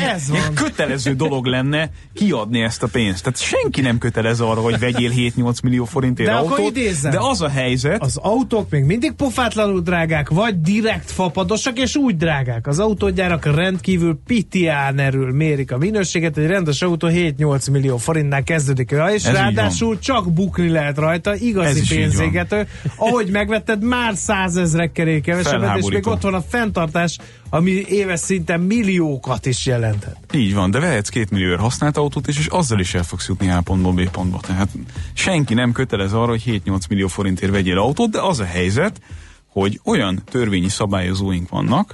[0.54, 3.24] kötelező dolog lenne kiadni ezt a pénzt.
[3.24, 7.12] Tehát senki nem kötelez arra, hogy vegyél 7-8 millió forintért De akkor autót, idézzem.
[7.12, 12.18] de az a helyzet, az autók még mindig pofátlanul drágák, vagy direkt fapadosak, és úgy
[12.18, 12.68] drágák.
[12.68, 19.14] Az autógyárak rendkívül pitiánerül mérik a minőséget, egy rendes autó 7-8 millió forintnál kezdődik el,
[19.14, 22.68] és Ez ráadásul csak bukni lehet rajta, igazi pénzégető.
[22.96, 27.18] Ahogy megvetted, már százezrekkel kevesebbet, és még ott van a fenntartás,
[27.50, 30.18] ami éves szinten milliókat is jelenthet.
[30.34, 33.50] így van, de vehetsz két millióért használt autót, és, és azzal is el fogsz jutni
[33.50, 34.40] A pontból B pontba.
[34.40, 34.70] Tehát
[35.14, 39.02] senki nem kötelez arra, hogy 7-8 millió forintért vegyél autót, de az a helyzet,
[39.48, 41.94] hogy olyan törvényi szabályozóink vannak,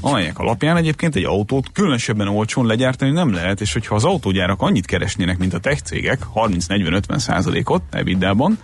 [0.00, 4.86] amelyek alapján egyébként egy autót különösebben olcsón legyártani nem lehet, és hogyha az autógyárak annyit
[4.86, 8.58] keresnének, mint a tech cégek, 30-40-50 százalékot ebidában,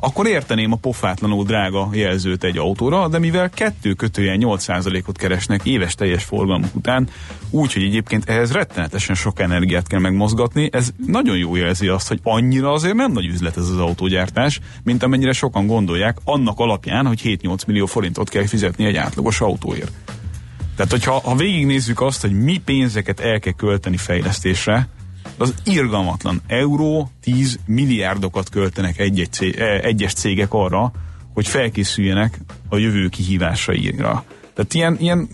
[0.00, 5.64] akkor érteném a pofátlanul drága jelzőt egy autóra, de mivel kettő kötően 8 százalékot keresnek
[5.64, 7.08] éves teljes forgalmuk után,
[7.50, 12.72] úgyhogy egyébként ehhez rettenetesen sok energiát kell megmozgatni, ez nagyon jó jelzi azt, hogy annyira
[12.72, 17.66] azért nem nagy üzlet ez az autógyártás, mint amennyire sokan gondolják, annak alapján, hogy 7-8
[17.66, 19.92] millió forintot kell fizetni egy átlagos autóért.
[20.76, 24.88] Tehát, hogyha ha végignézzük azt, hogy mi pénzeket el kell költeni fejlesztésre,
[25.38, 26.40] az irgalmatlan.
[26.46, 30.92] Euró 10 milliárdokat költenek egy-egy cég, eh, egyes cégek arra,
[31.34, 34.24] hogy felkészüljenek a jövő kihívásaira.
[34.54, 35.28] Tehát ilyen, ilyen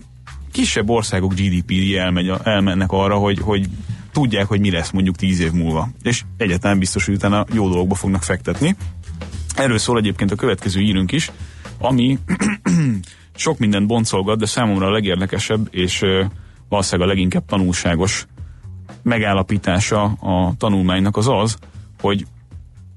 [0.51, 3.67] kisebb országok GDP-je elmegy, elmennek arra, hogy, hogy
[4.11, 5.89] tudják, hogy mi lesz mondjuk tíz év múlva.
[6.01, 8.75] És egyáltalán biztos, hogy utána jó dolgokba fognak fektetni.
[9.55, 11.31] Erről szól egyébként a következő írünk is,
[11.79, 12.19] ami
[13.35, 16.03] sok mindent boncolgat, de számomra a legérdekesebb és
[16.69, 18.27] valószínűleg a leginkább tanulságos
[19.05, 21.57] megállapítása a tanulmánynak az az,
[22.01, 22.25] hogy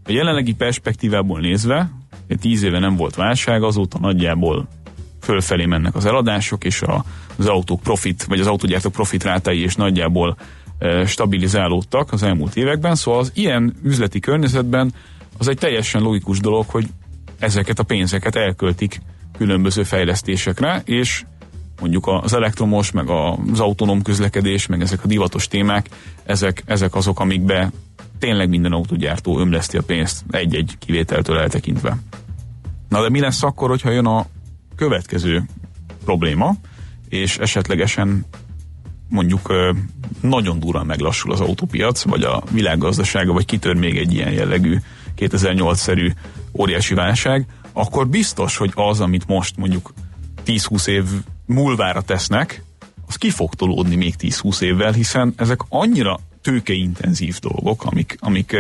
[0.04, 1.90] a jelenlegi perspektívából nézve,
[2.26, 4.68] egy tíz éve nem volt válság, azóta nagyjából
[5.20, 7.04] fölfelé mennek az eladások, és a,
[7.36, 10.36] az autók profit, vagy az autógyártók profit rátái is nagyjából
[10.78, 14.92] e, stabilizálódtak az elmúlt években, szóval az ilyen üzleti környezetben
[15.38, 16.86] az egy teljesen logikus dolog, hogy
[17.38, 19.00] ezeket a pénzeket elköltik
[19.38, 21.24] különböző fejlesztésekre, és
[21.80, 25.88] mondjuk az elektromos, meg az autonóm közlekedés, meg ezek a divatos témák,
[26.24, 27.70] ezek, ezek azok, amikbe
[28.18, 31.96] tényleg minden autógyártó ömleszti a pénzt egy-egy kivételtől eltekintve.
[32.88, 34.26] Na de mi lesz akkor, hogyha jön a
[34.76, 35.44] következő
[36.04, 36.54] probléma,
[37.08, 38.24] és esetlegesen
[39.08, 39.52] mondjuk
[40.20, 44.76] nagyon durran meglassul az autópiac, vagy a világgazdasága, vagy kitör még egy ilyen jellegű
[45.16, 46.12] 2008-szerű
[46.52, 49.92] óriási válság, akkor biztos, hogy az, amit most mondjuk
[50.46, 51.04] 10-20 év
[51.48, 52.62] múlvára tesznek,
[53.06, 58.56] az ki fog tolódni még 10-20 évvel, hiszen ezek annyira tőkeintenzív dolgok, amik, amik,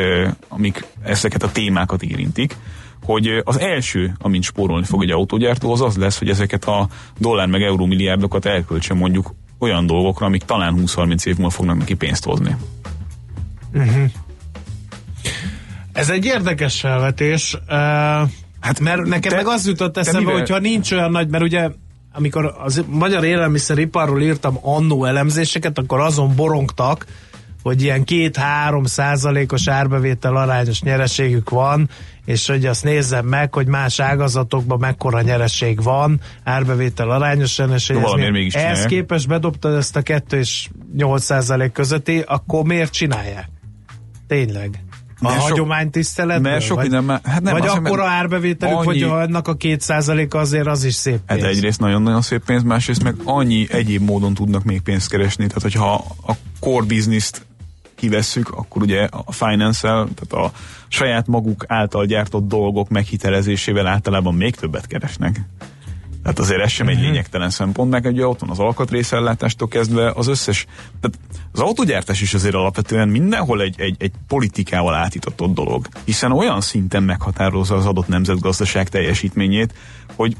[0.48, 2.56] amik ezeket a témákat érintik,
[3.02, 7.46] hogy az első, amint spórolni fog egy autógyártó, az az lesz, hogy ezeket a dollár
[7.46, 12.24] meg euró milliárdokat elköltse mondjuk olyan dolgokra, amik talán 20-30 év múlva fognak neki pénzt
[12.24, 12.56] hozni.
[15.92, 17.60] Ez egy érdekes felvetés, uh,
[18.60, 21.70] hát mert nekem te- meg az jutott eszembe, mivel- hogyha nincs olyan nagy, mert ugye
[22.12, 27.06] amikor az magyar élelmiszeriparról írtam annó elemzéseket, akkor azon borongtak,
[27.62, 31.88] hogy ilyen 2-3 százalékos árbevétel arányos nyereségük van,
[32.24, 37.96] és hogy azt nézzem meg, hogy más ágazatokban mekkora nyereség van, árbevétel arányosan, és hogy
[37.96, 43.48] ez mégis ehhez képest bedobtad ezt a 2 és 8 százalék közötti, akkor miért csinálják?
[44.26, 44.82] Tényleg.
[45.20, 46.50] A Mert sok- hagyomány tiszteletből?
[46.52, 49.48] mert sok vagy, minden már- hát nem, vagy mert akkora árbevételük, annyi- hogy ha ennek
[49.48, 51.56] a két százaléka azért az is szép Hát pénz.
[51.56, 55.46] egyrészt nagyon-nagyon szép pénz, másrészt meg annyi egyéb módon tudnak még pénzt keresni.
[55.46, 57.46] Tehát, hogyha a core business-t
[57.94, 60.52] kivesszük, akkor ugye a finance tehát a
[60.88, 65.40] saját maguk által gyártott dolgok meghitelezésével általában még többet keresnek.
[66.22, 66.96] Tehát azért ez sem Mhm.
[66.96, 70.66] egy lényegtelen szempont, meg ugye ott van az alkatrészellátástól kezdve az összes,
[71.00, 71.18] tehát
[71.52, 77.02] az autogyártás is azért alapvetően mindenhol egy, egy, egy politikával átítatott dolog, hiszen olyan szinten
[77.02, 79.74] meghatározza az adott nemzetgazdaság teljesítményét,
[80.16, 80.36] hogy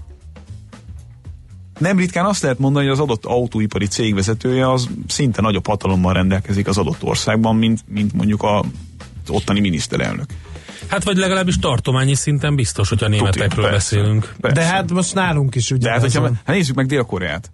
[1.79, 6.13] nem ritkán azt lehet mondani, hogy az adott autóipari cég vezetője az szinte nagyobb hatalommal
[6.13, 10.27] rendelkezik az adott országban, mint, mint mondjuk a, az ottani miniszterelnök.
[10.87, 13.97] Hát vagy legalábbis tartományi szinten biztos, hogyha németekről persze.
[13.97, 14.35] beszélünk.
[14.41, 14.61] Persze.
[14.61, 15.87] De hát most nálunk is ugye.
[15.87, 17.51] De hát, hogyha, hát nézzük meg Dél-Koreát.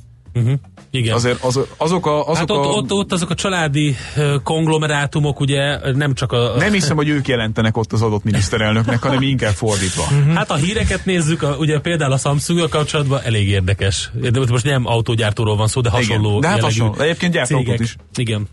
[0.91, 1.15] Igen.
[1.15, 2.21] Azért az, azok a...
[2.21, 3.97] Azok hát ott, a ott, ott azok a családi
[4.43, 6.55] konglomerátumok ugye nem csak a...
[6.59, 10.03] nem hiszem, hogy ők jelentenek ott az adott miniszterelnöknek, hanem inkább fordítva.
[10.35, 14.11] Hát a híreket nézzük, a, ugye például a samsung kapcsolatban elég érdekes.
[14.15, 16.95] De most nem autógyártóról van szó, de hasonló Igen, de hát hasonló.
[16.99, 17.67] Egyébként gyárt cégek.
[17.67, 17.97] autót is.
[18.15, 18.49] Igen.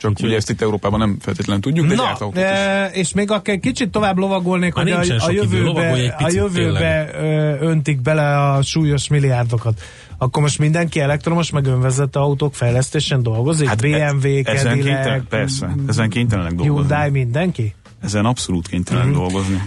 [0.00, 2.42] Csak ugye ezt itt Európában nem feltétlenül tudjuk, de Na, autót is.
[2.42, 6.10] e, és még akár kicsit tovább lovagolnék, Már hogy a, a idő, jövőbe, lovagolj egy
[6.10, 7.10] a picit, jövőbe
[7.60, 9.80] öntik bele a súlyos milliárdokat.
[10.18, 13.68] Akkor most mindenki elektromos, meg önvezető autók fejlesztésen dolgozik?
[13.68, 16.74] Hát BMW, ezen Cadillac, kénytelen, persze, ezen kénytelenek dolgozni.
[16.74, 17.74] Hyundai, mindenki?
[18.02, 19.18] Ezen abszolút kénytelenek Mhm.
[19.18, 19.62] dolgozni.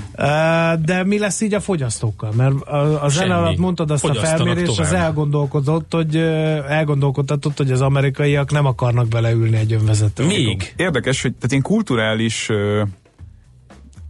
[0.86, 2.32] De mi lesz így a fogyasztókkal?
[2.36, 6.16] Mert a- a zene alatt mondtad azt a Fogyasztanak felmérés, az elgondolkodott, hogy
[6.68, 10.26] elgondolkodtatott, hogy az amerikaiak nem akarnak beleülni egy önvezető.
[10.26, 10.74] Még.
[10.78, 12.50] Érdekes, hogy tehát én kulturális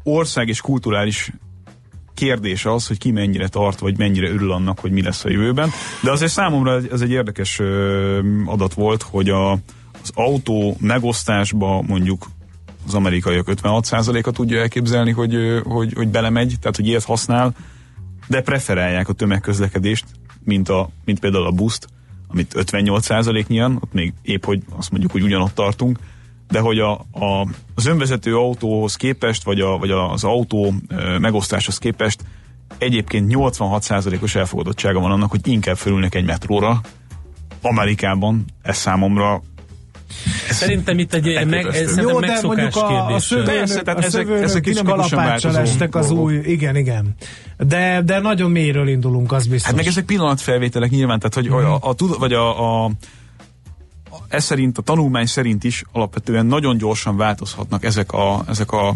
[0.03, 1.31] ország és kulturális
[2.13, 5.69] kérdés az, hogy ki mennyire tart, vagy mennyire örül annak, hogy mi lesz a jövőben.
[6.03, 7.61] De azért számomra ez egy érdekes
[8.45, 12.25] adat volt, hogy a, az autó megosztásba mondjuk
[12.87, 17.53] az amerikaiak 56%-a tudja elképzelni, hogy, hogy, hogy belemegy, tehát hogy ilyet használ,
[18.27, 20.05] de preferálják a tömegközlekedést,
[20.43, 21.87] mint, a, mint például a buszt,
[22.27, 25.99] amit 58% nyilván, ott még épp, hogy azt mondjuk, hogy ugyanott tartunk,
[26.49, 30.73] de hogy a, a, az önvezető autóhoz képest, vagy, a, vagy az autó
[31.19, 32.23] megosztáshoz képest
[32.77, 36.81] egyébként 86%-os elfogadottsága van annak, hogy inkább fölülnek egy metróra.
[37.61, 39.41] Amerikában ez számomra
[40.49, 44.29] Szerintem itt egy meg, szerintem Jó, de mondjuk a, a szövőnök, Persze, tehát a ezek-
[44.29, 47.15] ezek is kalapáccsal estek az új, igen, igen.
[47.57, 49.67] De, de nagyon mélyről indulunk, az biztos.
[49.67, 52.91] Hát meg ezek pillanatfelvételek nyilván, tehát hogy a, a, tud- vagy a, a, a
[54.27, 58.95] ez szerint, a tanulmány szerint is alapvetően nagyon gyorsan változhatnak ezek a, ezek a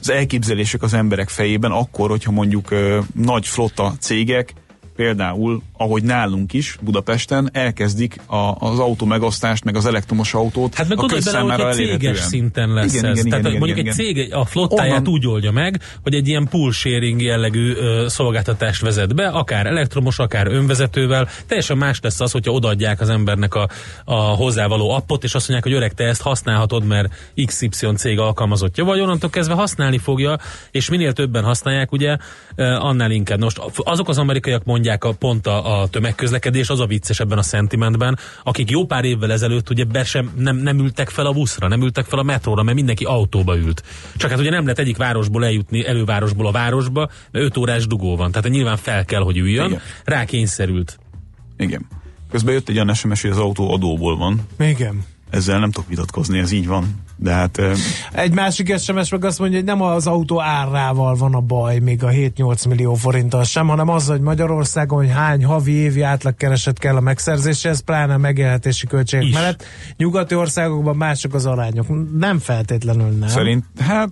[0.00, 4.54] az elképzelések az emberek fejében akkor, hogyha mondjuk ö, nagy flotta cégek
[4.96, 10.88] például, ahogy nálunk is, Budapesten, elkezdik a, az autó megosztást, meg az elektromos autót Hát
[10.88, 12.14] meg a bele, hogy egy céges elérhetően.
[12.14, 13.18] szinten lesz Igen, ez.
[13.18, 16.28] igen, Tehát igen, mondjuk igen, egy cég a flottáját Onnan- úgy oldja meg, hogy egy
[16.28, 21.28] ilyen pool sharing jellegű ö, szolgáltatást vezet be, akár elektromos, akár önvezetővel.
[21.46, 23.68] Teljesen más lesz az, hogyha odaadják az embernek a,
[24.04, 27.14] a hozzávaló appot, és azt mondják, hogy öreg, te ezt használhatod, mert
[27.46, 30.38] XY cég alkalmazottja vagy, onnantól kezdve használni fogja,
[30.70, 32.16] és minél többen használják, ugye,
[32.56, 33.40] annál inkább.
[33.40, 37.42] Most azok az amerikaiak mondják a, pont a, a tömegközlekedés, az a vicces ebben a
[37.42, 41.68] sentimentben, akik jó pár évvel ezelőtt ugye be sem, nem, nem ültek fel a buszra,
[41.68, 43.82] nem ültek fel a metróra, mert mindenki autóba ült.
[44.16, 48.16] Csak hát ugye nem lehet egyik városból eljutni elővárosból a városba, mert 5 órás dugó
[48.16, 48.32] van.
[48.32, 49.66] Tehát nyilván fel kell, hogy üljön.
[49.66, 49.80] Igen.
[50.04, 50.98] Rá kényszerült.
[51.56, 51.86] Igen.
[52.30, 54.40] Közben jött egy olyan SMS, hogy az autó adóból van.
[54.58, 55.04] Igen.
[55.30, 57.03] Ezzel nem tudok vitatkozni, ez így van.
[57.16, 57.60] De hát
[58.12, 62.04] Egy másik SMS meg azt mondja, hogy nem az autó árával van a baj, még
[62.04, 66.96] a 7-8 millió forinttal sem, hanem az, hogy Magyarországon hogy hány havi évi átlagkereset kell
[66.96, 69.34] a megszerzéshez, pláne a megélhetési költségek Is.
[69.34, 69.64] mellett.
[69.96, 71.86] Nyugati országokban mások az arányok.
[72.18, 73.28] Nem feltétlenül nem.
[73.28, 74.10] szerint, hát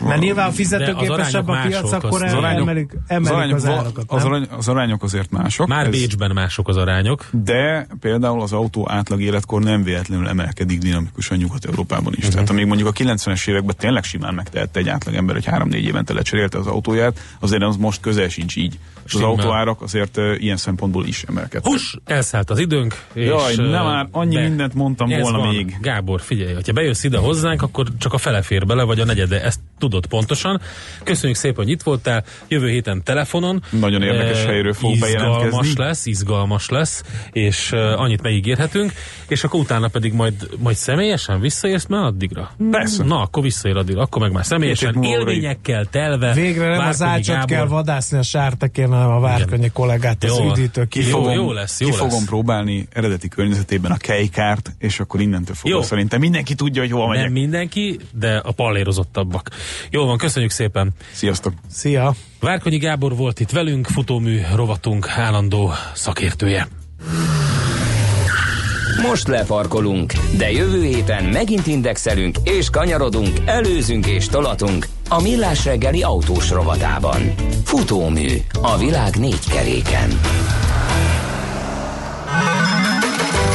[0.00, 3.66] Mert nyilván De fizetőképesebb az a piac, akkor az arányok, emelik, az, emelik arányok, az
[3.66, 4.04] árakat.
[4.06, 4.32] az, nem?
[4.32, 5.66] arany, az arányok azért mások.
[5.66, 7.26] Már ez- Bécsben mások az arányok.
[7.30, 12.18] De például az autó átlag életkor nem véletlenül emelkedik dinamikusan Nyugat-Európában is.
[12.18, 12.32] Uh-huh.
[12.32, 16.12] Tehát amíg mondjuk a 90-es években tényleg simán megtehette egy átlag ember, hogy 3-4 évente
[16.12, 18.78] lecserélte az autóját, azért az most közel sincs így.
[19.06, 21.66] És az autóárak azért uh, ilyen szempontból is emelkedtek.
[21.66, 23.02] Hús, elszállt az időnk.
[23.12, 25.54] És, Jaj, nem már, annyi mindent mondtam volna van.
[25.54, 25.76] még.
[25.80, 29.42] Gábor, figyelj, ha bejössz ide hozzánk, akkor csak a fele fér bele, vagy a negyede,
[29.42, 30.60] ezt tudod pontosan.
[31.02, 32.24] Köszönjük szépen, hogy itt voltál.
[32.48, 33.62] Jövő héten telefonon.
[33.70, 35.72] Nagyon érdekes Eh, helyről Izgalmas bejelentkezni.
[35.76, 38.92] lesz, izgalmas lesz, és uh, annyit megígérhetünk,
[39.28, 42.50] és akkor utána pedig majd, majd személyesen visszaérsz már addigra?
[42.70, 43.04] Persze.
[43.04, 46.32] Na, akkor visszaér addigra, akkor meg már személyesen, élményekkel telve.
[46.32, 47.46] Végre nem az ácsot Gábor.
[47.48, 50.50] kell vadászni a sártekén, hanem a várkonyi kollégát az Jó.
[50.50, 52.02] üdítő Ki fogom, jó lesz, jó ki lesz.
[52.02, 55.82] fogom próbálni eredeti környezetében a kejkárt, és akkor innentől fogva Jó.
[55.82, 57.30] szerintem mindenki tudja, hogy hova Nem megyek.
[57.32, 59.50] mindenki, de a pallérozottabbak.
[59.90, 60.92] Jó van, köszönjük szépen.
[61.12, 61.52] Sziasztok!
[61.70, 62.14] Szia!
[62.40, 66.68] Várkonyi Gábor volt itt velünk, futómű rovatunk állandó szakértője.
[69.08, 76.02] Most lefarkolunk, de jövő héten megint indexelünk és kanyarodunk, előzünk és tolatunk a Millás reggeli
[76.02, 77.34] autós rovatában.
[77.64, 78.28] Futómű
[78.62, 80.20] a világ négy keréken.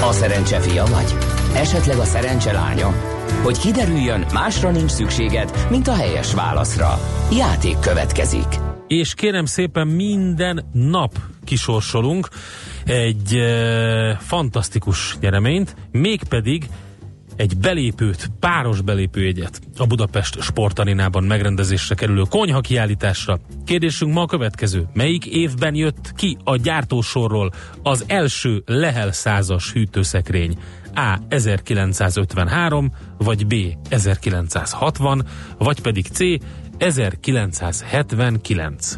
[0.01, 1.15] A szerencse fia vagy?
[1.55, 3.18] Esetleg a szerencse lánya?
[3.43, 6.99] Hogy kiderüljön, másra nincs szükséged, mint a helyes válaszra.
[7.31, 8.47] Játék következik.
[8.87, 11.11] És kérem szépen minden nap
[11.43, 12.27] kisorsolunk
[12.85, 16.69] egy e, fantasztikus nyereményt, mégpedig
[17.39, 23.39] egy belépőt, páros belépőjegyet a Budapest Sportarénában megrendezésre kerülő konyha kiállításra.
[23.65, 24.87] Kérdésünk ma a következő.
[24.93, 27.51] Melyik évben jött ki a gyártósorról
[27.83, 30.57] az első Lehel százas hűtőszekrény?
[30.95, 31.17] A.
[31.27, 33.53] 1953, vagy B.
[33.89, 35.25] 1960,
[35.57, 36.19] vagy pedig C.
[36.77, 38.97] 1979.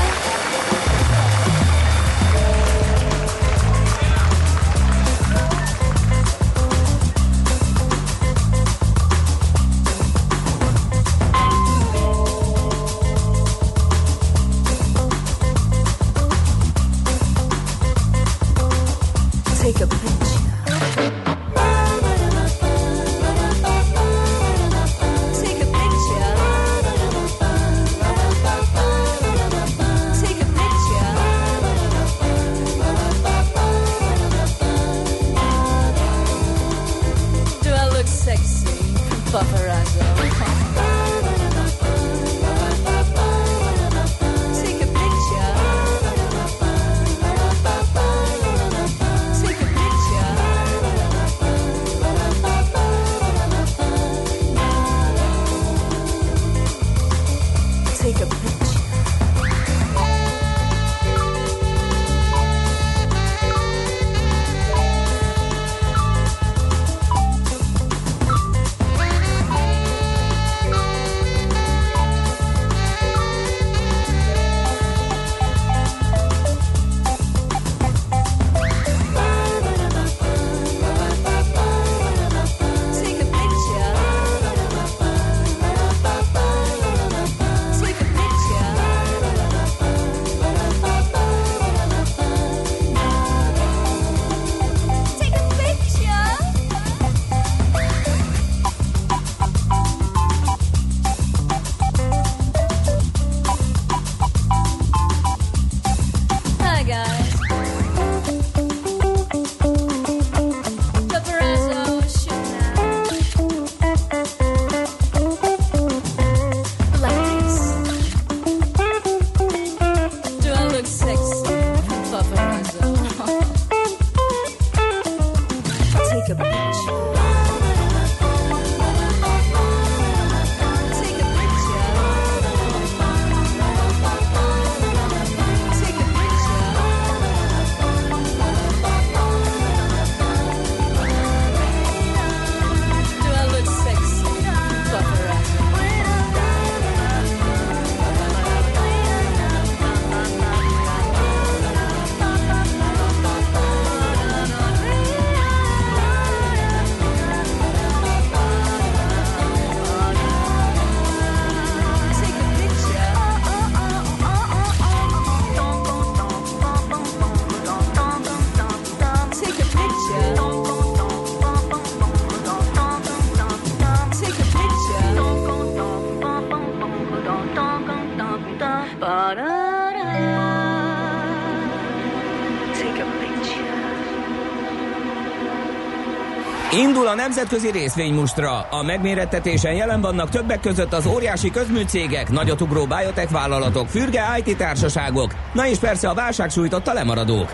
[186.73, 188.59] Indul a nemzetközi részvénymustra.
[188.59, 195.33] A megmérettetésen jelen vannak többek között az óriási közműcégek, nagyotugró biotech vállalatok, fürge IT társaságok,
[195.53, 197.53] na és persze a válság sújtotta lemaradók.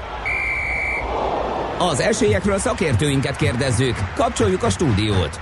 [1.78, 5.40] Az esélyekről szakértőinket kérdezzük, kapcsoljuk a stúdiót.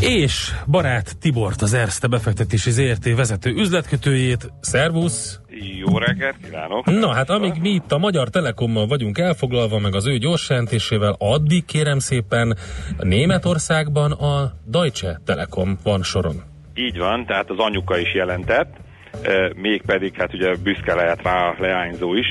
[0.00, 4.52] És barát Tibort, az Erste befektetési ZRT vezető üzletkötőjét.
[4.60, 5.40] Szervusz!
[5.78, 6.84] Jó reggelt kívánok!
[6.84, 11.16] Na hát amíg mi itt a Magyar Telekommal vagyunk elfoglalva, meg az ő gyors jelentésével,
[11.18, 12.56] addig kérem szépen
[12.98, 16.42] Németországban a Deutsche Telekom van soron.
[16.74, 18.76] Így van, tehát az anyuka is jelentett,
[19.22, 22.26] eh, mégpedig hát ugye büszke lehet rá a leányzó is,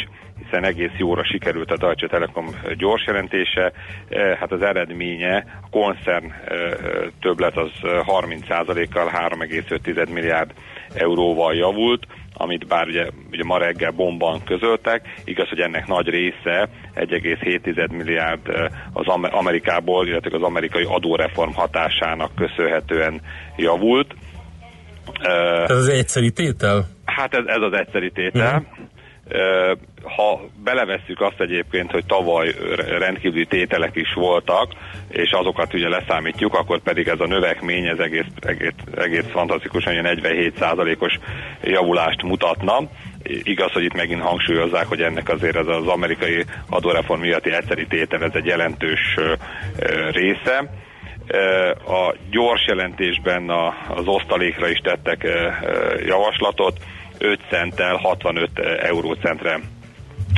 [0.50, 2.46] hiszen egész jóra sikerült a Deutsche Telekom
[2.78, 3.74] gyors jelentése,
[4.10, 6.72] Eh, hát az eredménye, a koncern eh,
[7.22, 10.52] többlet az eh, 30%-kal 3,5 milliárd
[10.94, 16.70] euróval javult, amit bár ugye, ugye ma reggel bomban közöltek, igaz, hogy ennek nagy része
[16.96, 23.22] 1,7 milliárd eh, az Am- Amerikából, illetve az amerikai adóreform hatásának köszönhetően
[23.56, 24.16] javult.
[25.66, 26.86] Ez az egyszeri tétel?
[27.06, 28.66] Hát ez, ez az egyszeri tétel.
[28.77, 28.77] Ö,
[30.04, 32.54] Ha belevesszük azt egyébként, hogy tavaly
[32.98, 34.72] rendkívüli tételek is voltak,
[35.10, 40.20] és azokat ugye leszámítjuk, akkor pedig ez a növekmény ez egész, egész, egész fantasztikusan ilyen
[40.22, 41.20] 47%-os
[41.64, 42.80] javulást mutatna.
[43.24, 48.24] Igaz, hogy itt megint hangsúlyozzák, hogy ennek azért ez az amerikai adóreform miatti egyszeri tétel,
[48.24, 49.16] ez egy jelentős
[50.12, 50.72] része.
[51.86, 53.50] A gyors jelentésben
[53.96, 55.28] az osztalékra is tettek
[56.06, 56.78] javaslatot,
[57.20, 58.50] 5 centtel 65
[58.82, 59.60] eurócentre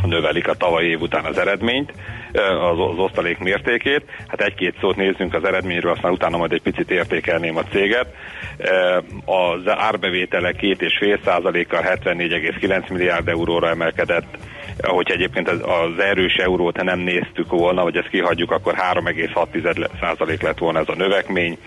[0.05, 1.93] növelik a tavalyi év után az eredményt,
[2.32, 4.03] ö, az, az osztalék mértékét.
[4.27, 8.13] Hát egy-két szót nézzünk az eredményről, aztán utána majd egy picit értékelném a céget.
[8.57, 14.38] Ö, Az árbevétele 2,5%-kal 74,9 milliárd euróra emelkedett,
[14.82, 20.80] hogy egyébként az, erős eurót nem néztük volna, vagy ezt kihagyjuk, akkor 3,6% lett volna
[20.80, 21.57] ez a növekmény.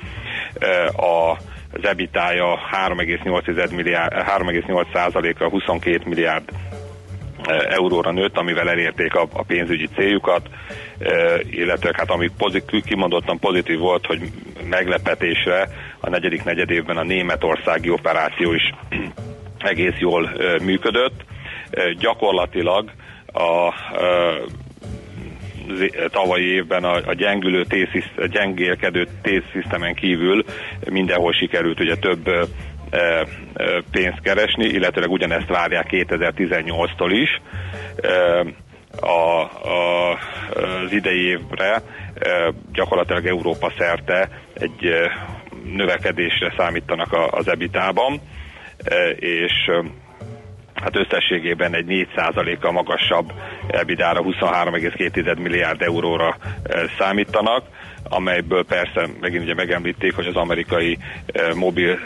[0.97, 1.37] A
[1.73, 6.45] az ebitája 3,8 milliárd, 3,8%-a 22 milliárd
[7.45, 10.49] e, euróra nőtt, amivel elérték a, a pénzügyi céljukat,
[10.99, 14.21] e, illetve hát ami pozitív, kimondottan pozitív volt, hogy
[14.69, 15.69] meglepetésre
[16.01, 18.75] a negyedik negyedévben a németországi operáció is
[19.59, 20.31] egész jól
[20.63, 21.25] működött.
[21.99, 22.91] Gyakorlatilag
[23.33, 23.75] a
[26.11, 30.45] tavalyi évben a, a gyengülő T-szisz- a gyengélkedő T-szisztemen kívül
[30.91, 32.31] mindenhol sikerült ugye több
[33.91, 37.41] pénzt keresni, illetőleg ugyanezt várják 2018-tól is.
[39.01, 40.11] A, a,
[40.85, 41.83] az idei évre
[42.73, 44.91] gyakorlatilag Európa szerte egy
[45.77, 48.21] növekedésre számítanak az ebitában,
[49.17, 49.71] és
[50.83, 53.33] hát összességében egy 4%-kal magasabb
[53.69, 57.65] ebidára 23,2 milliárd euróra eh, számítanak,
[58.09, 62.05] amelyből persze megint ugye megemlíték, hogy az amerikai eh, mobil eh,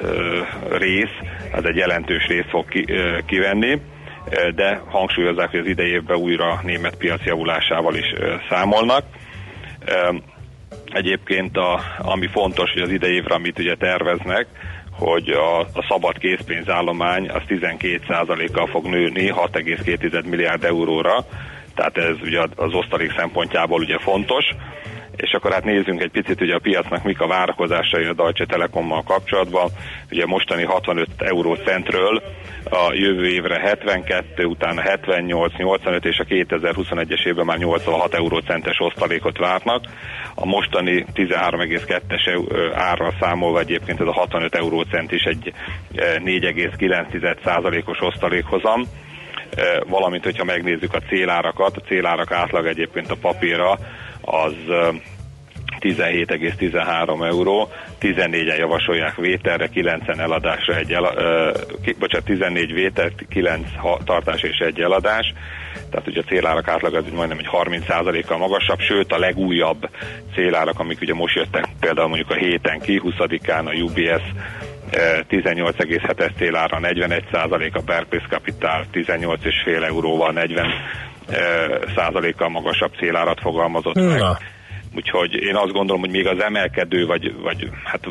[0.78, 1.16] rész,
[1.52, 3.70] az egy jelentős részt fog ki, eh, kivenni,
[4.28, 9.04] eh, de hangsúlyozzák, hogy az idei évben újra német piac javulásával is eh, számolnak.
[10.92, 14.46] Egyébként a, ami fontos, hogy az idei évre, amit ugye terveznek,
[14.98, 21.24] hogy a, a szabad készpénzállomány az 12%-kal fog nőni 6,2 milliárd euróra,
[21.74, 24.44] tehát ez ugye az osztalék szempontjából ugye fontos.
[25.16, 29.02] És akkor hát nézzünk egy picit ugye a piacnak mik a várakozásai a Deutsche Telekommal
[29.02, 29.70] kapcsolatban.
[30.10, 32.22] Ugye mostani 65 eurócentről
[32.64, 39.38] a jövő évre 72, utána 78, 85 és a 2021-es évben már 86 eurócentes osztalékot
[39.38, 39.84] várnak.
[40.38, 45.52] A mostani 13,2-es eu- ö, árral számolva egyébként ez a 65 eurócent is egy
[45.94, 48.82] eh, 4,9%-os osztalékhozam.
[49.86, 53.78] Valamint hogyha megnézzük a célárakat, a célárak átlag egyébként a papírra
[54.20, 54.54] az
[55.94, 57.68] 17,13 euró,
[58.00, 61.50] 14-en javasolják vételre, 9-en eladásra egy el, ö,
[61.82, 65.32] ki, bocsánat, 14 vétel, 9 ha, tartás és egy eladás,
[65.90, 69.88] tehát ugye a célárak átlag az majdnem egy 30%-kal magasabb, sőt a legújabb
[70.34, 74.22] célárak, amik ugye most jöttek például mondjuk a héten ki, 20-án a UBS
[74.90, 80.72] eh, 18,7-es célára 41% a Barclays Capital 18,5 euróval 40 eh,
[81.96, 84.20] százalékkal magasabb célárat fogalmazott meg.
[84.96, 88.04] Úgyhogy én azt gondolom, hogy még az emelkedő, vagy, vagy hát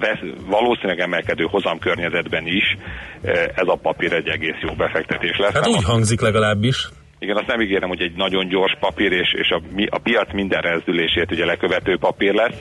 [0.00, 2.76] vesz, valószínűleg emelkedő hozam környezetben is
[3.22, 5.52] eh, ez a papír egy egész jó befektetés lesz.
[5.52, 6.88] Hát Nem úgy hangzik legalábbis.
[7.18, 10.60] igen, azt nem ígérem, hogy egy nagyon gyors papír, és, és a, a piac minden
[10.60, 12.58] rezdülését ugye lekövető papír lesz,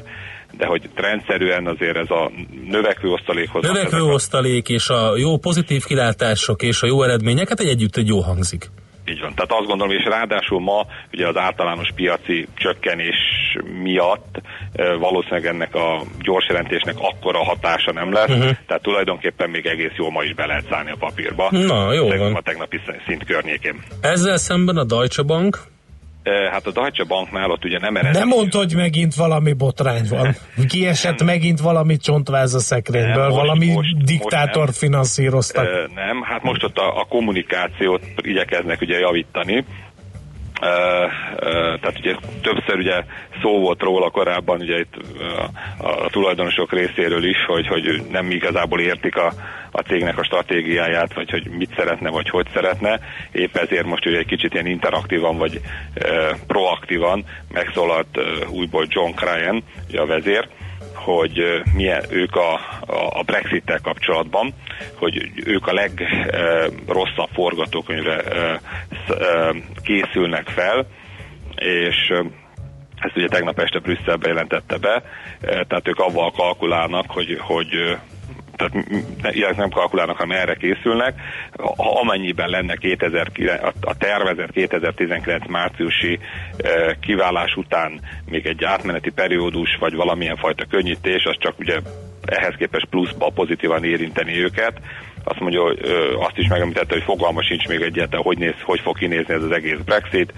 [0.57, 2.31] de hogy rendszerűen azért ez a
[2.69, 3.63] növekvő osztalékhoz...
[3.63, 8.07] Növekvő osztalék és a jó pozitív kilátások és a jó eredmények, hát egy együtt egy
[8.07, 8.69] jó hangzik.
[9.11, 9.33] Így van.
[9.35, 13.15] Tehát azt gondolom, és ráadásul ma ugye az általános piaci csökkenés
[13.81, 14.41] miatt
[14.99, 18.55] valószínűleg ennek a gyors jelentésnek akkora hatása nem lesz, uh-huh.
[18.67, 21.47] tehát tulajdonképpen még egész jól ma is be lehet szállni a papírba.
[21.51, 22.35] Na, jó van.
[22.35, 23.83] a tegnapi szint környékén.
[24.01, 25.59] Ezzel szemben a Deutsche Bank,
[26.51, 28.13] Hát a Deutsche Banknál ott ugye nem ered.
[28.13, 30.35] Nem mondd, hogy megint valami botrány van.
[30.67, 35.65] Kiesett megint valami csontváz a szekrényből, Nem, valami most- diktátort most finanszíroztak.
[35.65, 39.65] Ö, nem, hát most ott a, a kommunikációt igyekeznek ugye javítani.
[41.79, 43.03] Tehát ugye többször ugye
[43.41, 44.95] szó volt róla korábban ugye itt
[45.77, 49.31] a, a tulajdonosok részéről is, hogy, hogy nem igazából értik a,
[49.71, 52.99] a cégnek a stratégiáját, vagy hogy mit szeretne, vagy hogy szeretne.
[53.31, 55.61] Épp ezért most ugye egy kicsit ilyen interaktívan, vagy
[55.93, 60.47] ö, proaktívan megszólalt ö, újból John Cryan, ugye a vezér,
[61.03, 62.53] hogy milyen ők a,
[63.19, 64.53] a, Brexit-tel kapcsolatban,
[64.95, 68.23] hogy ők a legrosszabb forgatókönyvre
[69.83, 70.87] készülnek fel,
[71.55, 72.11] és
[73.01, 75.03] ezt ugye tegnap este Brüsszelbe jelentette be,
[75.41, 77.97] tehát ők avval kalkulálnak, hogy, hogy
[78.69, 81.21] tehát ilyenek nem kalkulálnak, hanem erre készülnek.
[81.57, 86.19] Ha amennyiben lenne 2009, a- tervezett 2019 márciusi
[86.99, 91.79] kiválás után még egy átmeneti periódus, vagy valamilyen fajta könnyítés, az csak ugye
[92.25, 94.81] ehhez képest pluszba pozitívan érinteni őket.
[95.23, 95.63] Azt mondja,
[96.19, 99.51] azt is megemlítette, hogy fogalma sincs még egyáltalán, hogy, néz, hogy fog kinézni ez az
[99.51, 100.33] egész Brexit,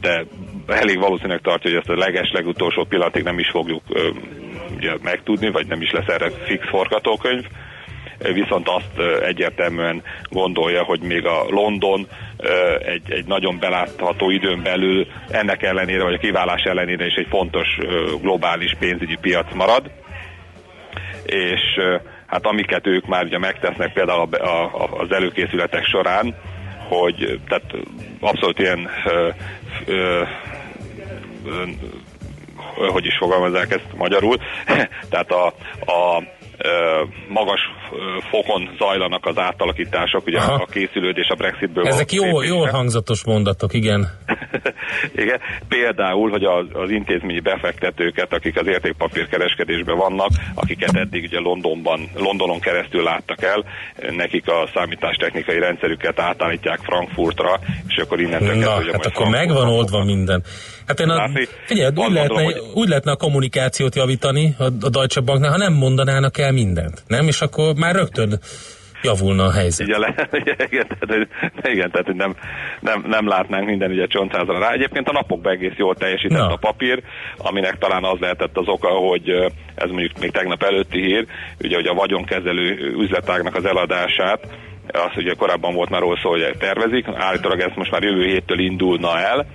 [0.00, 0.24] de
[0.66, 3.82] elég valószínűleg tartja, hogy ezt a leges legutolsó pillanatig nem is fogjuk
[4.84, 7.44] ugye, megtudni, vagy nem is lesz erre fix forgatókönyv.
[8.18, 12.06] Viszont azt egyértelműen gondolja, hogy még a London
[12.78, 17.68] egy, egy nagyon belátható időn belül ennek ellenére, vagy a kiválás ellenére is egy fontos
[18.20, 19.90] globális pénzügyi piac marad
[21.24, 21.60] és
[22.26, 26.34] hát amiket ők már ugye megtesznek például a, a, az előkészületek során,
[26.88, 27.72] hogy tehát
[28.20, 29.28] abszolút ilyen ö,
[29.86, 30.22] ö,
[31.46, 31.62] ö,
[32.74, 34.36] hogy is fogalmazzák ezt magyarul,
[35.10, 35.46] tehát a,
[35.92, 36.22] a
[37.28, 37.60] magas
[38.30, 40.54] fokon zajlanak az átalakítások, ugye Aha.
[40.54, 41.86] a készülődés a Brexitből.
[41.86, 42.54] ezek jó, lépésre.
[42.54, 44.08] jól hangzatos mondatok, igen.
[45.22, 45.40] Igen.
[45.68, 52.60] Például, hogy az, az intézményi befektetőket, akik az értékpapírkereskedésben vannak, akiket eddig ugye Londonban, Londonon
[52.60, 53.64] keresztül láttak el,
[54.10, 59.68] nekik a számítástechnikai rendszerüket átállítják Frankfurtra, és akkor innentől Na, kezdve ugye hát akkor megvan
[59.68, 60.42] oldva minden.
[60.86, 61.46] Hát én a, Látni?
[61.64, 65.56] figyelj, úgy lehetne, gondolom, hogy- úgy lehetne a kommunikációt javítani a, a Deutsche Banknál, ha
[65.56, 67.26] nem mondanának el mindent, nem?
[67.28, 68.38] És akkor már rögtön
[69.02, 69.86] javulna a helyzet.
[69.86, 70.14] Ugye le,
[70.70, 71.28] igen, tehát,
[71.62, 72.34] igen, tehát hogy nem,
[72.80, 74.72] nem, nem látnánk minden ugye csontszázra rá.
[74.72, 76.52] Egyébként a napokban egész jól teljesített Na.
[76.52, 77.02] a papír,
[77.36, 79.28] aminek talán az lehetett az oka, hogy
[79.74, 81.26] ez mondjuk még tegnap előtti hír,
[81.60, 84.46] ugye hogy a vagyonkezelő üzletágnak az eladását,
[84.92, 88.58] az ugye korábban volt már róla szó, hogy tervezik, állítólag ez most már jövő héttől
[88.58, 89.46] indulna el,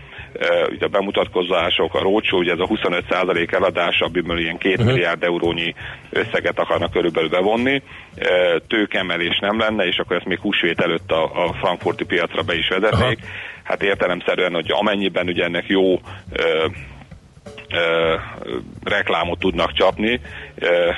[0.69, 4.85] ugye a bemutatkozások, a rócsó, ugye ez a 25% eladás, amiből ilyen 2 uh-huh.
[4.85, 5.75] milliárd eurónyi
[6.09, 7.81] összeget akarnak körülbelül bevonni.
[8.67, 12.67] Tőkemelés nem lenne, és akkor ezt még húsvét előtt a, a frankfurti piacra be is
[12.67, 13.19] vezetnék.
[13.63, 15.99] Hát értelemszerűen, hogy amennyiben ugye ennek jó
[18.83, 20.19] reklámot tudnak csapni,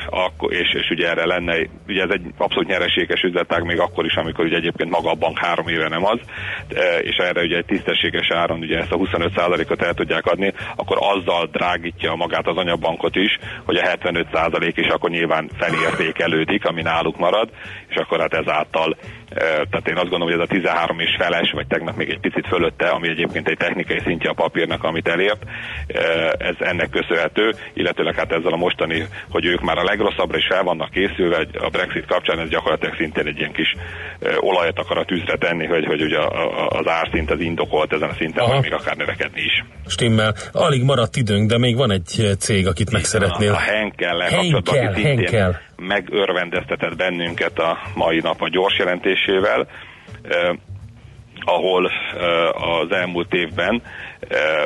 [0.10, 4.16] akkor, és, és ugye erre lenne, ugye ez egy abszolút nyereséges üzletág még akkor is,
[4.16, 6.20] amikor ugye egyébként maga a bank három éve nem az,
[7.02, 11.50] és erre ugye egy tisztességes áron ugye ezt a 25%-ot el tudják adni, akkor azzal
[11.52, 17.50] drágítja magát az anyabankot is, hogy a 75% is akkor nyilván felértékelődik, ami náluk marad,
[17.88, 18.98] és akkor hát ezáltal
[19.34, 22.48] tehát én azt gondolom, hogy ez a 13 és feles, vagy tegnap még egy picit
[22.48, 25.44] fölötte, ami egyébként egy technikai szintje a papírnak, amit elért,
[26.38, 30.64] ez ennek köszönhető, illetőleg hát ezzel a mostani, hogy ők már a legrosszabbra is fel
[30.64, 33.76] vannak készülve a Brexit kapcsán, ez gyakorlatilag szintén egy ilyen kis
[34.40, 36.20] olajat akar a tűzre tenni, hogy, hogy ugye
[36.68, 38.54] az árszint az indokolt ezen a szinten, Aha.
[38.54, 39.64] vagy még akár növekedni is.
[39.88, 40.36] Stimmel.
[40.52, 43.52] Alig maradt időnk, de még van egy cég, akit meg szeretnél.
[43.52, 45.62] A Henkel Henkel, szintén Henkel.
[45.82, 49.68] Megörvendeztetett bennünket a mai nap a gyors jelentésével,
[50.22, 50.56] eh,
[51.40, 53.82] ahol eh, az elmúlt évben
[54.20, 54.66] eh,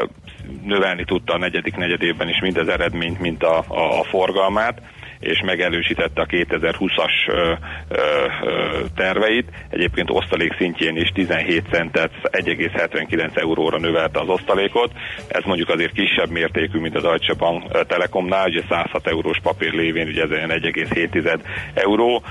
[0.64, 4.82] növelni tudta a negyedik negyedében is mind az eredményt, mint a, a, a forgalmát,
[5.20, 7.54] és megerősítette a 2020-as ö,
[7.88, 7.98] ö,
[8.44, 9.50] ö, terveit.
[9.70, 14.92] Egyébként osztalék szintjén is 17 centet, 1,79 euróra növelte az osztalékot.
[15.28, 20.08] Ez mondjuk azért kisebb mértékű, mint a Deutsche Bank Telekomnál, ugye 106 eurós papír lévén,
[20.08, 21.40] ugye ez olyan 1,7
[21.74, 22.24] euró.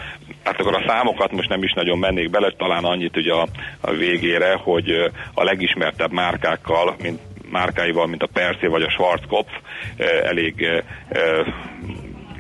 [0.45, 3.47] Hát akkor a számokat most nem is nagyon mennék bele, talán annyit ugye a,
[3.81, 4.91] a végére, hogy
[5.35, 7.21] a legismertebb márkákkal, mint
[7.51, 9.53] márkáival, mint a Persil vagy a Schwarzkopf,
[10.23, 10.83] elég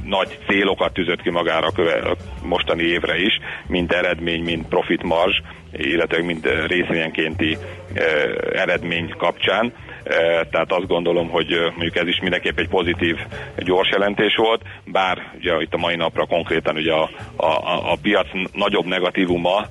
[0.04, 5.40] nagy célokat tűzött ki magára a mostani évre is, mint eredmény, mint profit marzs,
[5.72, 7.56] illetve mint eh, részvényenkénti
[7.94, 8.04] eh,
[8.52, 9.72] eredmény kapcsán.
[10.04, 11.46] Eh, Tehát azt gondolom, hogy
[11.76, 13.16] mondjuk ez is mindenképp egy pozitív,
[13.56, 18.26] gyors jelentés volt, bár ugye itt a mai napra konkrétan ugye a, a, a, piac
[18.52, 19.66] nagyobb negatívuma,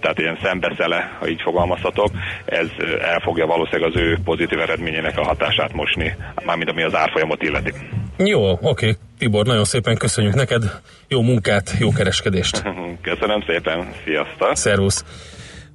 [0.00, 2.10] tehát ilyen szembeszele, ha így fogalmazhatok,
[2.44, 2.68] ez
[3.00, 7.72] el fogja valószínűleg az ő pozitív eredményének a hatását mosni, mármint ami az árfolyamot illeti.
[8.16, 8.96] Jó, oké.
[9.18, 10.62] Tibor, nagyon szépen köszönjük neked.
[11.08, 12.62] Jó munkát, jó kereskedést.
[13.10, 14.56] Köszönöm szépen, sziasztok!
[14.56, 15.04] Szervusz!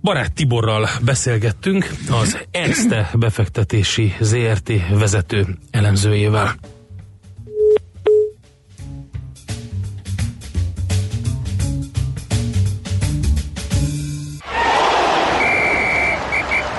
[0.02, 6.56] Barát Tiborral beszélgettünk az Erste befektetési ZRT vezető elemzőjével.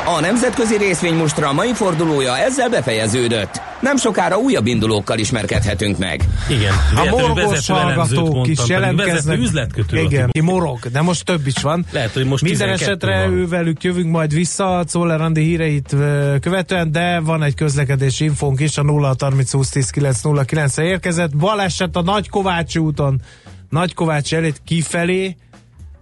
[0.06, 3.71] A nemzetközi részvénymustra mai fordulója ezzel befejeződött.
[3.82, 6.28] Nem sokára újabb indulókkal ismerkedhetünk meg.
[6.48, 9.14] Igen, A morgos hallgatók is jelentkeznek.
[9.14, 9.96] Vezető üzletkötő.
[9.96, 11.84] a Igen, ki morog, de most több is van.
[11.90, 13.36] Lehet, hogy most Minden 12 esetre van.
[13.36, 15.96] ővelük jövünk majd vissza a Czoller Andi híreit
[16.40, 21.36] követően, de van egy közlekedési infónk is, a 0 30 20 10 9 re érkezett.
[21.36, 23.20] Baleset a Nagykovácsi úton,
[23.68, 25.36] Nagykovácsi előtt kifelé,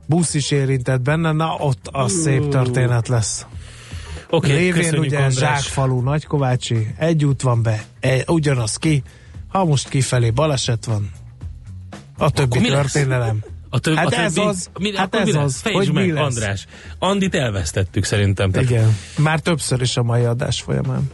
[0.07, 3.47] busz is érintett benne, na ott az szép történet lesz.
[4.31, 5.35] Oké, Lévén ugye András.
[5.35, 9.03] Zsákfalu, Nagykovácsi, egy út van be, e, ugyanaz ki,
[9.49, 11.11] ha most kifelé baleset van,
[12.19, 12.93] a többi lesz?
[12.93, 13.45] történelem.
[13.71, 15.93] A több, Hát a többi, ez az, mi, hát akkor ez mi az, Fejtsd hogy
[15.93, 16.23] meg, mi lesz?
[16.25, 16.67] András.
[16.99, 18.51] Andit elvesztettük szerintem.
[18.51, 21.11] Tehát Igen, már többször is a mai adás folyamán.